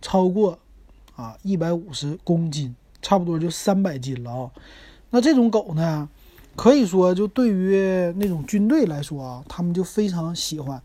[0.02, 0.60] 超过
[1.15, 4.51] 啊一百五十公斤，差不多就三百斤了啊。
[5.10, 6.07] 那这种狗呢，
[6.55, 7.75] 可以说就对于
[8.17, 10.81] 那种军队来说啊，他们就非常喜欢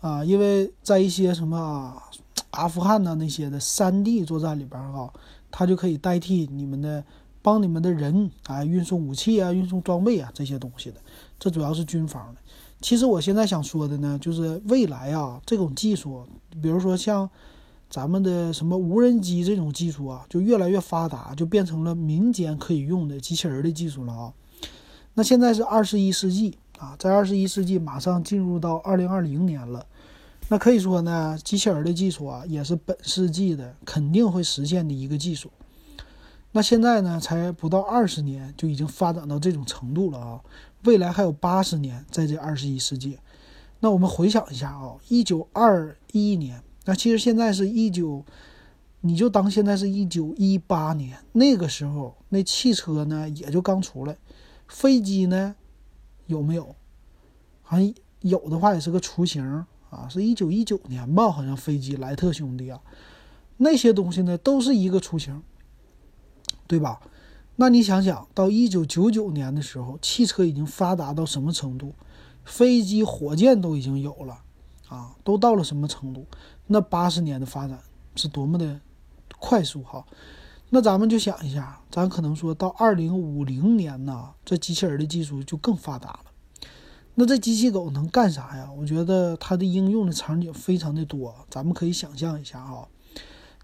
[0.00, 1.94] 啊，因为在一些什么
[2.52, 5.10] 阿富汗呐那些的山地作战里边啊，
[5.50, 7.04] 它就可以代替你们的，
[7.42, 10.96] 帮你们的人啊运送武器啊、运送装备啊这些东西的。
[11.38, 12.40] 这主要是军方的。
[12.80, 16.26] 其实我现在想说的呢，就是未来啊，这种技术，
[16.62, 17.28] 比如说像
[17.90, 24.32] 咱们的什么无人机这种技术啊，就越来越发达，就变成了民间可以用的机器人的技术了啊。
[25.14, 29.84] 那现在是二十一世纪啊，在二十一世纪马上进入到二零二零年了，
[30.48, 35.50] 那可以说呢，机器人的技术啊，也是本世纪的肯定会实现的一个技术。
[36.52, 40.40] 那现在呢，才不到二十年，就已经发展到这种程度了啊。
[40.84, 43.18] 未来还有八十年，在这二十一世纪，
[43.80, 48.24] 那我们回想一下啊，一九二一年，那其实现在是一九，
[49.02, 54.18] 你就当现在是一九一八年，那个时候那汽车呢也就刚出来，
[54.66, 55.54] 飞机呢
[56.26, 56.74] 有没有？
[57.62, 62.80] 好像有的话也是个雏形啊，是一九一九年吧，好像飞机莱特兄弟啊，
[63.58, 65.40] 那些东西呢都是一个雏形，
[66.66, 67.00] 对吧？
[67.54, 71.94] 那你想想到一九九九年的时候，汽车已经发达到什么程度？
[72.44, 74.40] 飞机、火箭都已经有了，
[74.88, 76.26] 啊，都到了什么程度？
[76.72, 77.76] 那八十年的发展
[78.14, 78.80] 是多么的
[79.40, 80.06] 快速哈！
[80.68, 86.20] 那咱们就想一下，咱可能说到二零五零年呢，这机器人的技术就更发达了。
[87.16, 88.70] 那这机器狗能干啥呀？
[88.78, 92.86] 我觉得它的应用的场景非常的多，咱们可以想象一下啊。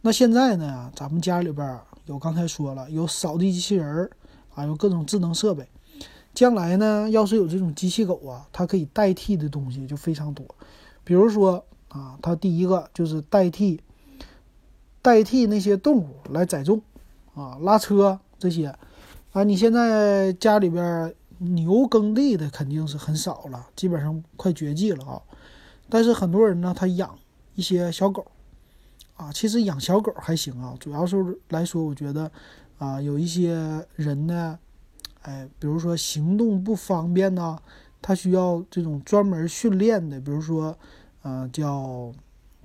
[0.02, 1.80] 那现在呢，咱们家里边。
[2.06, 4.10] 有刚才说了，有扫地机器人儿
[4.54, 5.68] 啊，有各种智能设备。
[6.32, 10.46] 将来呢，要是有这种机器狗啊，它可以代替的东西就非常多。
[11.02, 11.66] 比如说
[11.96, 13.80] 啊，它第一个就是代替
[15.00, 16.82] 代替那些动物来载重
[17.34, 18.66] 啊，拉车这些
[19.32, 19.42] 啊。
[19.42, 25.22] 你现在家里边牛耕地的肯定是很少了，基本上快绝迹了啊。
[25.88, 27.18] 但是很多人呢，他养
[27.54, 28.26] 一些小狗。
[29.16, 31.16] 啊，其实养小狗还行啊，主要是
[31.48, 32.30] 来说，我觉得，
[32.76, 34.58] 啊，有一些人呢，
[35.22, 37.58] 哎，比如说行动不方便呢，
[38.02, 40.76] 他需要这种专门训练的，比如说，
[41.26, 42.12] 呃，叫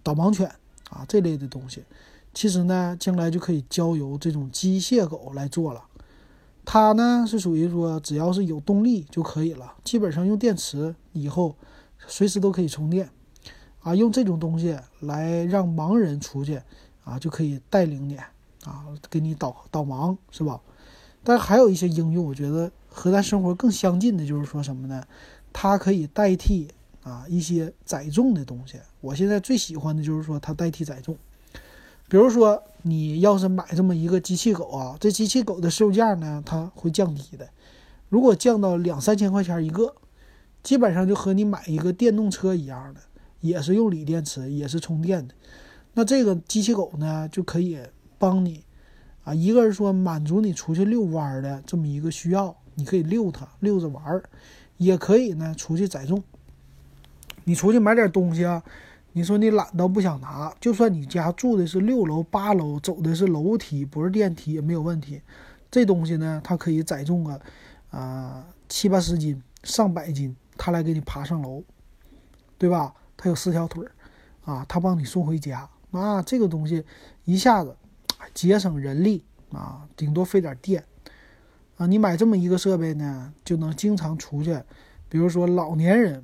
[0.03, 0.47] 导盲犬
[0.91, 1.83] 啊这类的东西，
[2.31, 5.83] 其实呢，将来就可以交由这种机械狗来做了。
[6.63, 11.55] 它呢是属于说，只要是有动力就可以了，基本上用电池，以后
[12.05, 13.09] 随时都可以充电。
[13.79, 16.61] 啊，用这种东西来让盲人出去
[17.03, 18.15] 啊，就可以带领你
[18.63, 20.61] 啊，给你导导盲，是吧？
[21.23, 25.03] 但还有一些应用，我觉得和咱生活更相近的，就是说什么呢？
[25.51, 26.67] 它可以代替
[27.03, 28.77] 啊一些载重的东西。
[28.99, 31.17] 我现在最喜欢的就是说它代替载重。
[32.07, 37.47] 比如说你要是买这么一个机器狗啊，这机器狗的售价呢，它会降低的。
[38.09, 39.95] 如果降到两三千块钱一个，
[40.61, 42.99] 基本上就和你买一个电动车一样的，
[43.39, 45.33] 也是用锂电池，也是充电的。
[45.93, 47.79] 那这个机器狗呢，就可以
[48.17, 48.65] 帮你
[49.23, 54.23] 啊，一个是说满足你出去遛弯的这么一个需要，你可以遛它，遛着玩儿，
[54.75, 56.21] 也可以呢出去载重。
[57.43, 58.63] 你出去买点东西啊，
[59.13, 65.21] 你说你懒到不想拿，就算你家住的是六楼、八楼，走的是楼梯，不是电梯也没有问题。
[65.69, 67.41] 这东西呢，它可以载重个
[67.89, 71.63] 啊七八十斤、上百斤，它来给你爬上楼，
[72.57, 72.93] 对吧？
[73.17, 73.91] 它有四条腿儿
[74.43, 75.69] 啊，它帮你送回家。
[75.91, 76.83] 啊，这个东西
[77.25, 77.75] 一下子
[78.33, 80.83] 节省人力啊，顶多费点电
[81.77, 81.85] 啊。
[81.85, 84.57] 你买这么一个设备呢，就能经常出去。
[85.09, 86.23] 比如说老年人，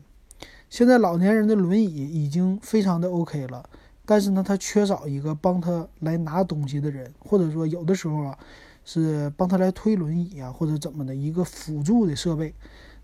[0.70, 3.68] 现在老年人的轮椅已经非常的 OK 了，
[4.06, 8.38] 但是呢，他缺少一个帮他来拿东西的人，或者说有的时候啊，
[8.86, 12.54] 是帮他来推轮椅啊，或者怎么的一个辅助的设备。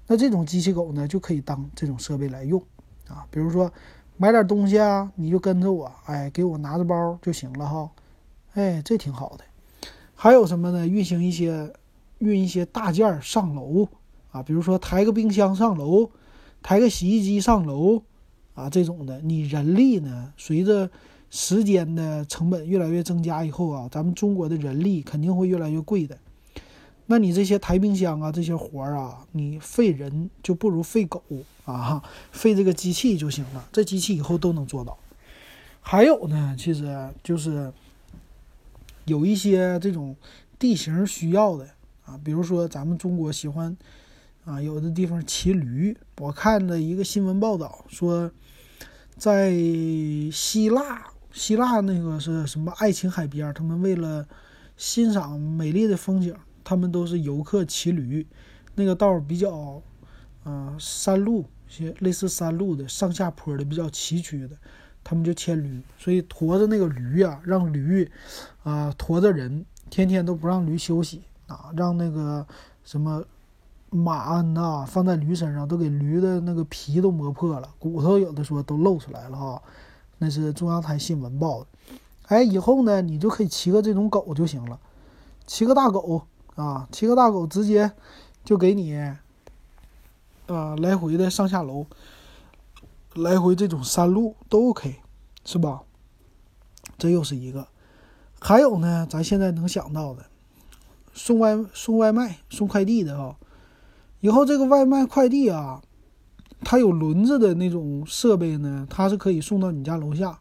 [0.08, 2.62] 那这种机器狗呢，就可以当这种设备来用
[3.08, 3.26] 啊。
[3.30, 3.72] 比如说。
[4.16, 7.90] 买点东西啊，你就跟着我，哎，给我拿着包就行了哈，
[8.54, 9.44] 哎，这挺好的。
[10.14, 10.88] 还有什么呢？
[10.88, 11.74] 运行一些
[12.20, 13.88] 运一些大件上楼
[14.32, 16.12] 啊，比如说抬个冰箱上楼，
[16.64, 18.02] 抬个洗衣机上楼
[18.56, 19.22] 啊，这种的。
[19.22, 20.90] 你人力呢，随着
[21.30, 26.18] 时间的成本越来越增加以后啊，咱们中国的人力肯定会越来越贵的。
[27.06, 31.22] 那你这些抬冰箱啊，这些活儿啊，你费人就不如费狗
[31.66, 32.02] 啊，
[32.32, 33.68] 费这个机器就行了。
[33.74, 34.98] 这机器以后都能做到。
[35.82, 37.74] 还有呢，其实就是
[39.04, 40.16] 有一些这种
[40.58, 41.68] 地形需要的
[42.06, 43.76] 啊，比如说咱们中国喜欢
[44.46, 45.98] 啊，有的地方骑驴。
[46.18, 48.32] 我看了一个新闻报道说，
[49.18, 49.52] 在
[50.32, 54.28] 希腊，希腊那个是什么爱琴海边，他们为了
[54.78, 56.36] 欣赏美丽的风景。
[56.66, 58.26] 他们都是游客骑驴，
[58.76, 59.82] 那个道比较，
[60.46, 64.56] 啊，山路些类似山路的上下坡的比较崎岖的，
[65.04, 68.10] 他们就牵驴，所以驮着那个驴啊，让驴，
[68.64, 72.48] 啊，驮着人，天天都不让驴休息啊，让那个
[72.86, 73.22] 什么
[73.94, 79.62] 马鞍呐放在驴身上，都给驴的那个皮都磨破了，骨头有的说都露出来了哈，
[80.18, 81.68] 那是中央台新闻报的，
[82.28, 84.80] 哎，以后呢，你就可以骑个这种狗就行了，
[85.46, 86.24] 骑个大狗。
[86.56, 87.92] 啊，骑个大狗直接
[88.46, 88.96] 就给你，
[90.46, 91.88] 啊，来回的上下楼，
[93.16, 94.98] 来回这种山路都 OK，
[95.44, 95.82] 是吧？
[96.96, 97.68] 这又是一个。
[98.40, 100.28] 还有呢，咱现在能想到的，
[101.16, 103.36] 送外送外卖、送快递的啊，
[104.24, 105.82] 以后这个外卖快递啊，
[106.64, 110.40] 它有轮子的那种设备呢，它是可以送到你家楼下，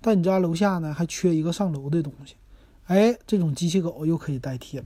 [0.00, 2.36] 但你家楼下呢还缺一个上楼的东西，
[2.86, 4.84] 哎，这种机器狗又可以代替了。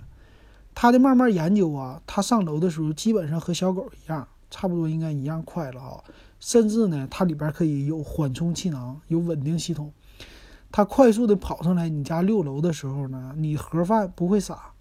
[0.74, 6.02] 他的慢慢研究啊，他上楼的时候基本上和小狗一样，差不多应该一样快了啊。
[6.40, 9.92] 甚至呢，它里边可以有缓冲气囊，有稳定系统。
[10.72, 14.72] 它快速的跑上来你家六楼的时候呢，你盒饭不会洒，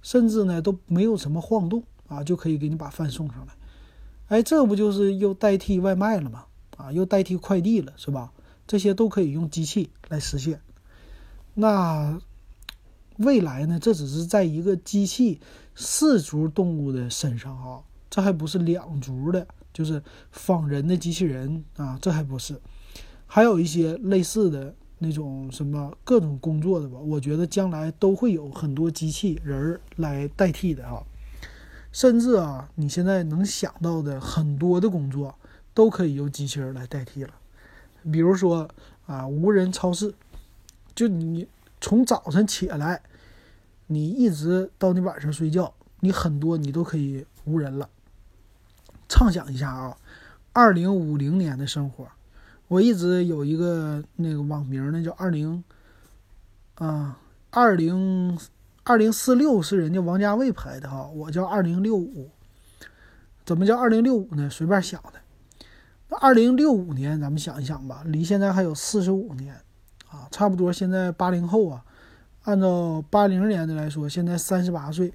[0.00, 3.54] 甚至呢都没有什么晃动啊，就可以给你把饭送上来。
[4.28, 6.44] 哎，这不就是又代替外卖了吗？
[6.76, 8.30] 啊，又代替快递了，是吧？
[8.66, 10.60] 这些都可以用机器来实现。
[11.54, 12.20] 那。
[13.16, 13.78] 未来呢？
[13.78, 15.38] 这只是在一个机器
[15.74, 22.58] 四足动物的身上啊，这还不是两足的，就是仿人的机器人啊，这还不是，
[23.26, 26.98] 还有一些类似的那种什么各种工作的吧。
[26.98, 31.04] 我觉得将来都会有很多机器人来代替的哈，
[31.92, 35.34] 甚至啊，你现在能想到的很多的工作
[35.74, 37.34] 都可以由机器人来代替了，
[38.10, 38.68] 比如说
[39.06, 40.14] 啊，无人超市，
[40.94, 41.48] 就你
[41.80, 43.02] 从早晨起来。
[43.92, 47.90] 你一直到你晚上睡觉，你很多你都可以无人了。
[49.08, 49.96] 畅想一下啊，
[50.52, 52.06] 二零五零年的生活，
[52.68, 55.64] 我一直有一个那个网名呢，叫二零
[56.76, 57.18] 啊
[57.50, 58.38] 二零
[58.84, 62.30] 二零四六是人家王家卫拍的哈，我叫二零六五。
[63.44, 64.48] 怎么叫二零六五呢？
[64.50, 65.12] 随便想的。
[66.08, 69.54] 那二零六五年，咱们想一想吧，离现在还有四十五年
[70.08, 71.84] 啊，差不多现在八零后啊。
[72.44, 75.12] 按照八零年的来说，现在三十八岁，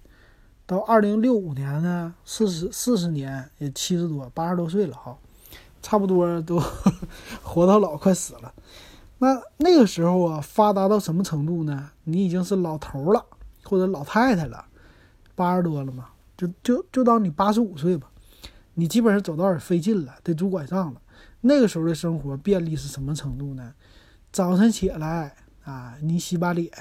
[0.66, 5.18] 到二零六五年呢，四十四十年也七十多八十多岁了哈，
[5.82, 6.61] 差不多都
[7.41, 8.53] 活到老快死了。
[9.18, 11.91] 那那个时候啊，发达到什么程度呢？
[12.03, 13.26] 你已经是老头了，
[13.66, 14.66] 或者老太太了，
[15.36, 18.09] 八十多了嘛，就就就当你八十五岁吧，
[18.76, 21.01] 你基本上走道也费劲了，得拄拐杖了。
[21.41, 23.74] 那个时候的生活便利是什么程度呢？
[24.32, 26.72] 早晨起来啊，你洗把脸。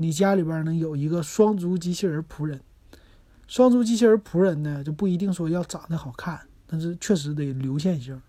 [0.00, 2.60] 你家里边呢有一个双足机器人仆人，
[3.48, 8.20] 双足机器人仆人呢就不一定说要长得好看但是确实得流线型，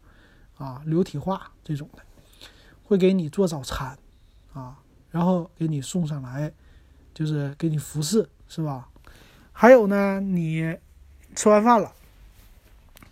[0.57, 2.01] 啊，流体化这种的，
[2.83, 3.95] 会给你做早餐，
[4.53, 4.79] 啊，
[5.11, 6.51] 然后给你送上来，
[7.19, 8.87] 就是给你服侍，是吧？
[9.51, 10.77] 还有呢，你
[11.35, 11.91] 吃完饭了，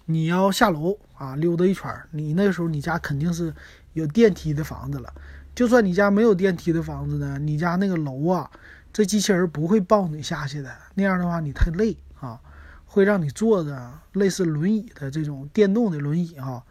[0.05, 2.08] 你要下楼啊，溜达一圈儿。
[2.12, 3.53] 你那个时候你家肯定是
[3.91, 5.14] 有电梯的房子了，
[5.53, 8.49] 就算你家没有电梯的房子呢，你家那个楼啊，
[8.93, 12.39] 这机器人不会抱你下去的，那样的话你太累啊，
[12.86, 16.64] 会让你坐着类似轮椅的这种电动的轮椅哈，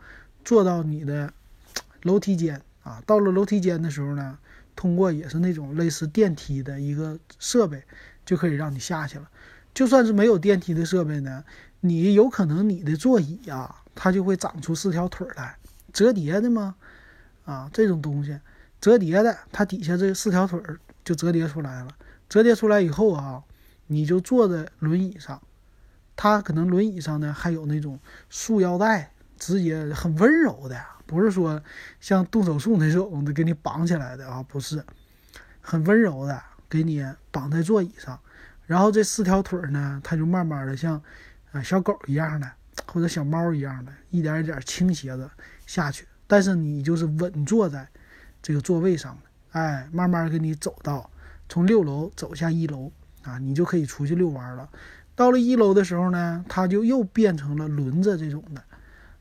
[0.42, 1.30] 坐到你的
[2.00, 3.02] 楼梯间啊。
[3.04, 4.38] 到了楼梯间的时候呢，
[4.76, 7.82] 通过也是那种类似电梯的一个设备，
[8.24, 9.28] 就可以让你下去了。
[9.74, 11.42] 就算是没有电梯的设备呢，
[11.80, 15.56] 你有可能你的座椅呀，它就会长出四条腿来，
[15.92, 16.76] 折叠的吗？
[17.44, 18.38] 啊，这种东西
[18.80, 20.60] 折叠的，它底下这四条腿
[21.04, 21.88] 就折叠出来了。
[22.28, 23.42] 折叠出来以后啊，
[23.86, 25.40] 你就坐在轮椅上，
[26.16, 27.98] 它可能轮椅上呢还有那种
[28.28, 31.62] 束腰带，直接很温柔的，不是说
[32.00, 34.84] 像动手术那种的给你绑起来的啊，不是，
[35.60, 38.18] 很温柔的给你绑在座椅上。
[38.66, 41.00] 然后这四条腿呢，它就慢慢的像，
[41.52, 42.50] 啊小狗一样的，
[42.86, 45.30] 或者小猫一样的，一点一点倾斜着
[45.66, 46.06] 下去。
[46.26, 47.88] 但是你就是稳坐在
[48.42, 49.16] 这个座位上
[49.52, 51.08] 哎，慢慢给你走到
[51.48, 52.90] 从六楼走下一楼
[53.22, 54.68] 啊，你就可以出去遛弯了。
[55.14, 58.62] 到了一楼的时候呢，它就又变成了轮子这种的。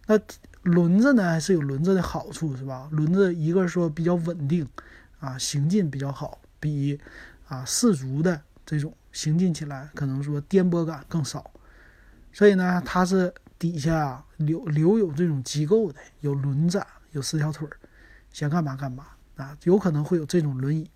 [0.08, 0.20] 那
[0.66, 2.90] 轮子呢，还是有轮子的好处，是吧？
[2.92, 4.68] 轮子一个说比较稳定，
[5.20, 7.00] 啊，行进比较好，比
[7.48, 8.94] 啊四足的这种。
[9.12, 11.50] 行进起来可能说颠簸感更少，
[12.34, 17.78] 所以呢，它是底下啊留留有这种机构的，有轮子，有四条腿儿，
[18.34, 19.06] 想干嘛干嘛
[19.38, 20.90] 啊，有可能会有这种轮椅。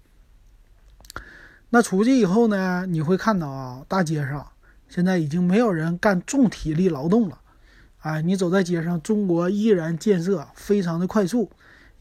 [1.69, 4.45] 那出去以后呢，你会看到啊，大街上
[4.89, 7.39] 现在已经没有人干重体力劳动了，
[7.99, 11.49] 哎，你走在街上，中国依然建设非常的快速，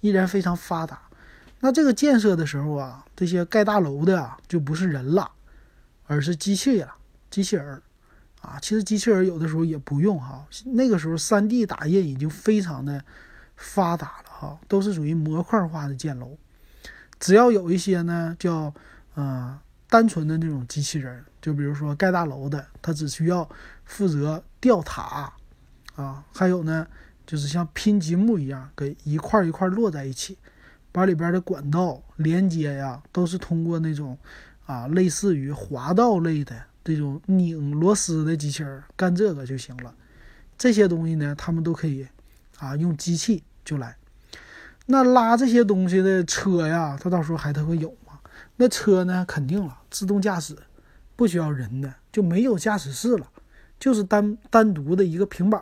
[0.01, 1.01] 依然非常发达。
[1.61, 5.33] 那这个建设的时候啊，这些盖大楼的啊，就不是人了。
[6.11, 6.95] 而是机器了，
[7.29, 7.83] 机器人，
[8.41, 10.43] 啊，其实机器人有的时候也不用哈。
[10.65, 13.05] 那个时候三 D 打印已经非常的
[13.57, 16.39] 发达了哈，都是属于模块化的建楼。
[17.21, 18.73] 只要有一些呢叫
[19.17, 23.47] 呃单纯的那种机器人，就比如说盖大楼的，它只需要
[23.85, 25.31] 负责吊塔
[26.03, 26.87] 啊，还有呢
[27.27, 30.39] 就是像拼积木一样，给一块一块摞在一起，
[30.91, 34.17] 把里边的管道连接呀，都是通过那种。
[34.69, 39.95] 啊，类似于滑道类的这种拧螺丝的机器人干这个就行了。
[40.59, 42.07] 这些东西呢，他们都可以
[42.59, 43.97] 啊用机器就来。
[44.85, 48.21] 那拉这些东西的车呀，它到时候还它会有吗？
[48.57, 50.55] 那车呢，肯定了，自动驾驶，
[51.17, 53.27] 不需要人的，就没有驾驶室了，
[53.81, 55.59] 就是单单独的一个平板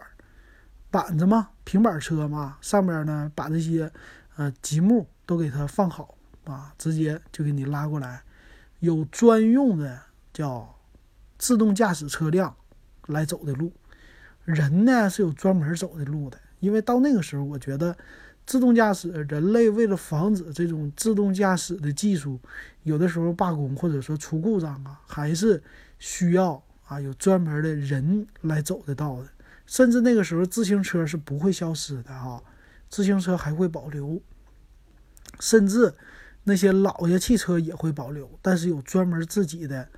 [0.97, 3.92] 板子嘛，平板车嘛，上面呢把这些
[4.36, 8.22] 呃积木都给它放好啊，直接就给你拉过来。
[8.78, 10.01] 有专用的
[10.32, 10.74] 叫
[11.36, 12.57] 自动驾驶车辆
[13.09, 13.70] 来走的路，
[14.44, 16.38] 人呢是有专门走的路的。
[16.61, 17.94] 因为到那个时候，我觉得
[18.47, 22.40] 自动驾驶，人类为了防止这种自动驾驶的技术
[22.84, 25.62] 有的时候罢工或者说出故障啊，还是
[25.99, 29.28] 需要啊有专门的人来走的道的。
[29.66, 32.42] 甚至那个时候，自行车是不会消失的哈，
[32.88, 34.20] 自行车还会保留，
[35.40, 35.94] 甚至。
[36.48, 39.88] 那些老爷汽车也会保留，但是有专门自己的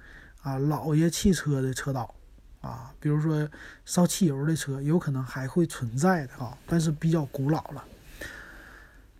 [0.40, 2.14] 啊老爷汽车的车道
[2.62, 3.46] 啊，比如说
[3.84, 7.84] 烧汽油的车，有可能还会存在的啊，但是比较古老了。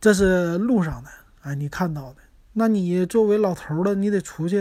[0.01, 1.11] 这是路上的，
[1.43, 2.23] 哎，你看到的。
[2.55, 4.59] 那你作为老头了，你得出去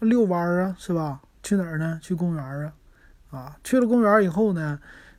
[0.00, 1.20] 遛弯啊，是吧？
[1.44, 2.00] 去哪儿呢？
[2.02, 2.72] 去公园啊，
[3.30, 4.78] 啊，去了公园以后呢，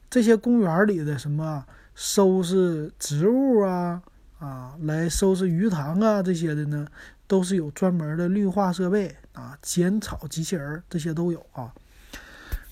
[0.10, 4.02] 这些公园里的什么收拾植物啊。
[4.40, 6.88] 啊，来收拾鱼塘啊，这些的呢，
[7.28, 11.74] 都是有专门的绿化设备啊，剪草机器人这些都有啊。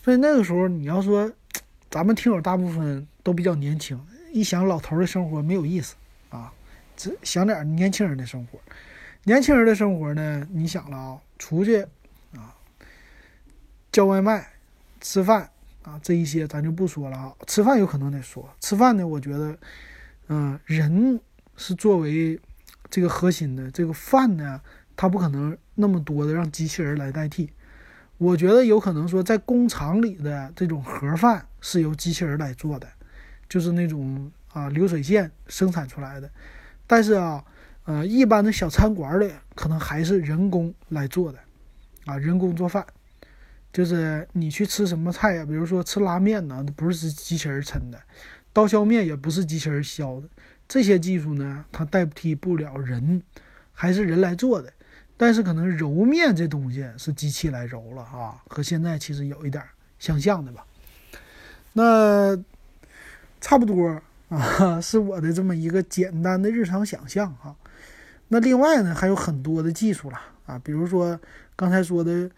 [0.02, 1.30] 所以那个时候，你要说，
[1.92, 4.00] 咱们听友大部分都比较年轻，
[4.32, 5.96] 一想老头的生活没有意思
[6.30, 6.54] 啊，
[6.96, 8.58] 只想点年轻人的生活。
[9.26, 11.82] 年轻人的生活呢，你想了啊，出去
[12.34, 12.56] 啊，
[13.92, 14.48] 叫外卖、
[15.02, 15.50] 吃饭
[15.84, 17.34] 啊，这一些咱就不说了啊。
[17.46, 19.58] 吃饭有可能得说，吃饭呢，我觉得，
[20.28, 21.20] 嗯，人。
[21.60, 22.40] 是作为
[22.88, 24.62] 这个核心的这个饭呢，
[24.96, 27.50] 它不可能那么多的让机器人来代替。
[28.20, 32.88] 我觉得有可能说，在工厂里的这种盒饭是由机器人来做的，
[33.50, 36.30] 就是那种啊流水线生产出来的。
[36.86, 37.44] 但是啊，
[37.86, 41.40] 呃，一般的小餐馆里可能还是人工来做的，
[42.06, 42.86] 啊，人工做饭。
[43.72, 45.46] 就是你去吃什么菜呀？
[45.46, 47.98] 比如说吃拉面呢，不是机器人抻的；
[48.52, 50.28] 刀削面也不是机器人削的。
[50.68, 53.22] 这些技术呢，它代替不了人，
[53.72, 54.74] 还是人来做的。
[55.16, 59.64] 但是可能揉面这东西是机器来揉了啊，和现在其实有一点
[59.98, 60.66] 相像的吧。
[61.74, 62.38] 那
[63.40, 67.56] 差不多啊， 是我的这么一个简单的日常想象哈。
[68.28, 71.20] 那另外呢，还有很多的技术了啊，比如说
[71.56, 72.30] 刚才说的，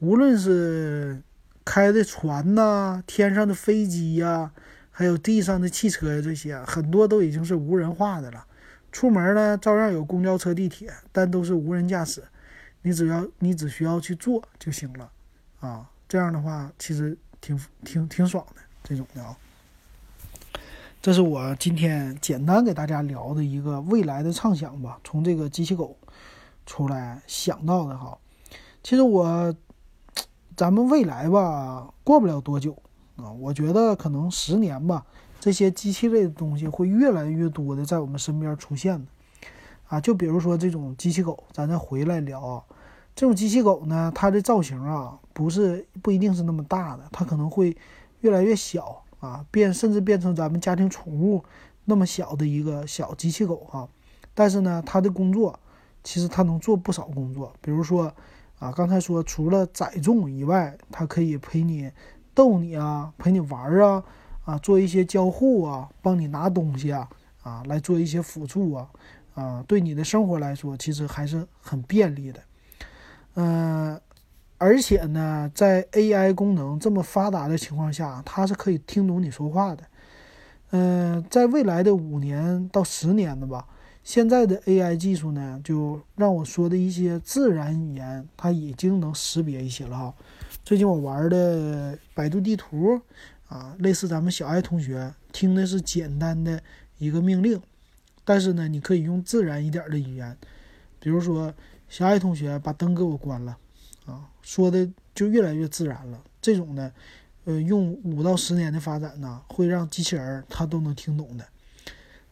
[0.00, 1.22] 无论是
[1.64, 4.52] 开的船呐，天上的飞机呀，
[4.90, 8.46] 还有地上的汽车呀，这些很多都已经是无人化的了。
[8.92, 12.22] 出门呢，照样有公交车、地铁，但都是无人驾驶，
[12.82, 15.10] 你只要你只需要去做就行了，
[15.60, 19.36] 啊，这样的话其实挺挺挺爽的这种的啊。
[21.02, 25.96] 这是我今天简单给大家聊的一个未来的畅想吧，从这个机器狗
[26.66, 28.16] 出来想到的哈。
[28.82, 29.54] 其实我
[30.58, 32.74] 咱们未来吧，过不了多久
[33.14, 35.06] 啊，我觉得可能十年吧。
[35.38, 39.06] 这些机器类的东西会越来越多的在我们身边出现的，
[39.86, 42.64] 啊，就比如说这种机器狗，咱再回来聊啊。
[43.14, 47.76] 这种机器狗呢，它的造型啊，不是不一定是那么大的，它可能会
[48.22, 51.44] 越来越小啊，变甚至变成咱们家庭宠物
[51.84, 53.88] 那么小的一个小机器狗哈。
[54.34, 55.56] 但是呢，它的工作
[56.02, 58.12] 其实它能做不少工作，比如说
[58.58, 61.90] 啊，刚才说除了载重以外，它可以陪你
[62.34, 64.04] 逗你啊，陪你玩啊。
[64.44, 67.06] 啊，做一些交互啊，帮你拿东西啊，
[67.42, 68.88] 啊，来做一些辅助啊，
[69.34, 72.40] 啊，对你的生活来说，其实还是很便利的。
[73.34, 74.00] 嗯，
[74.56, 79.84] 而且呢，在 AI 功能这么发达的情况下，它是可以听懂你说话的。
[80.70, 83.66] 嗯，在未来的五年到十年的吧，
[84.08, 90.14] 现在的 AI 技术呢，就让我说的一些自然语言，它已经能识别一些了哈。
[90.64, 92.98] 最近我玩的百度地图。
[93.48, 96.58] 啊，类似咱们小爱同学听的是简单的
[96.96, 97.60] 一个命令，
[98.24, 100.34] 但是呢，你可以用自然一点的语言，
[100.98, 101.52] 比如说
[101.90, 103.58] 小爱同学把灯给我关了，
[104.06, 106.18] 啊，说的就越来越自然了。
[106.40, 106.90] 这种呢，
[107.44, 111.46] 呃，用五到十年的发展呢，会让机器人它都能听懂的。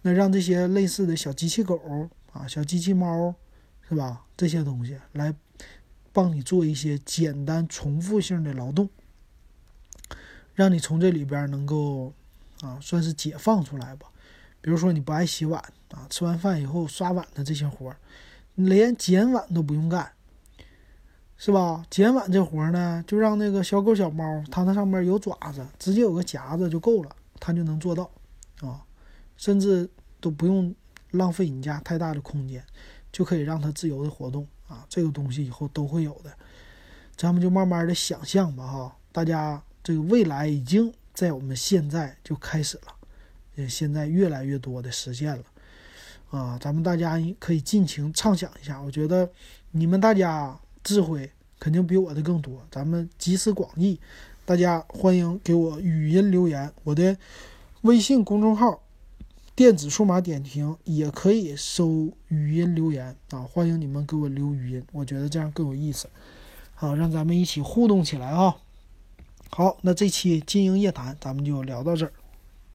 [0.07, 3.35] 那让这些类似的小机器狗啊、小机器猫，
[3.89, 4.25] 是吧？
[4.37, 5.35] 这些东西来
[6.13, 8.89] 帮你做一些简单重复性的劳动。
[10.55, 12.13] 让你从这里边能够，
[12.61, 14.07] 啊，算是解放出来吧。
[14.61, 17.97] 比如说你不爱洗碗啊，吃完饭以后刷碗的这些活儿，
[18.55, 20.13] 连捡碗都不用干，
[21.37, 21.85] 是吧？
[21.91, 28.09] 捡碗这活儿呢，就让那个小狗小猫，它那上面有爪子，直接有个夹子就够了，它就能做到，
[28.61, 28.87] 啊，
[29.37, 29.89] 甚至
[30.21, 30.75] 都不用
[31.11, 32.65] 浪费你家太大的空间，
[33.13, 34.85] 就可以让它自由的活动啊。
[34.89, 36.33] 这个东西以后都会有的，
[37.17, 39.63] 咱们就慢慢的想象吧，哈，大家。
[39.87, 42.93] 这个未来已经在我们现在就开始了，
[43.55, 45.45] 也现在越来越多的实现了，
[46.29, 48.83] 啊，咱们大家可以尽情畅想一下。
[48.83, 49.31] 我觉得
[49.71, 51.31] 你们大家智慧
[51.61, 54.01] 肯定比我的更多，咱们集思广益，
[54.45, 56.69] 大家欢迎给我语音留言。
[56.83, 57.17] 我的
[57.83, 58.83] 微信公众号
[59.57, 66.11] “电子数码点评”也可以收语音留言啊，欢迎你们给我留语音，我觉得这样更有意思。
[66.75, 68.55] 好，让咱们一起互动起来啊！
[69.49, 72.13] 好，那这期经营夜谈咱们就聊到这儿。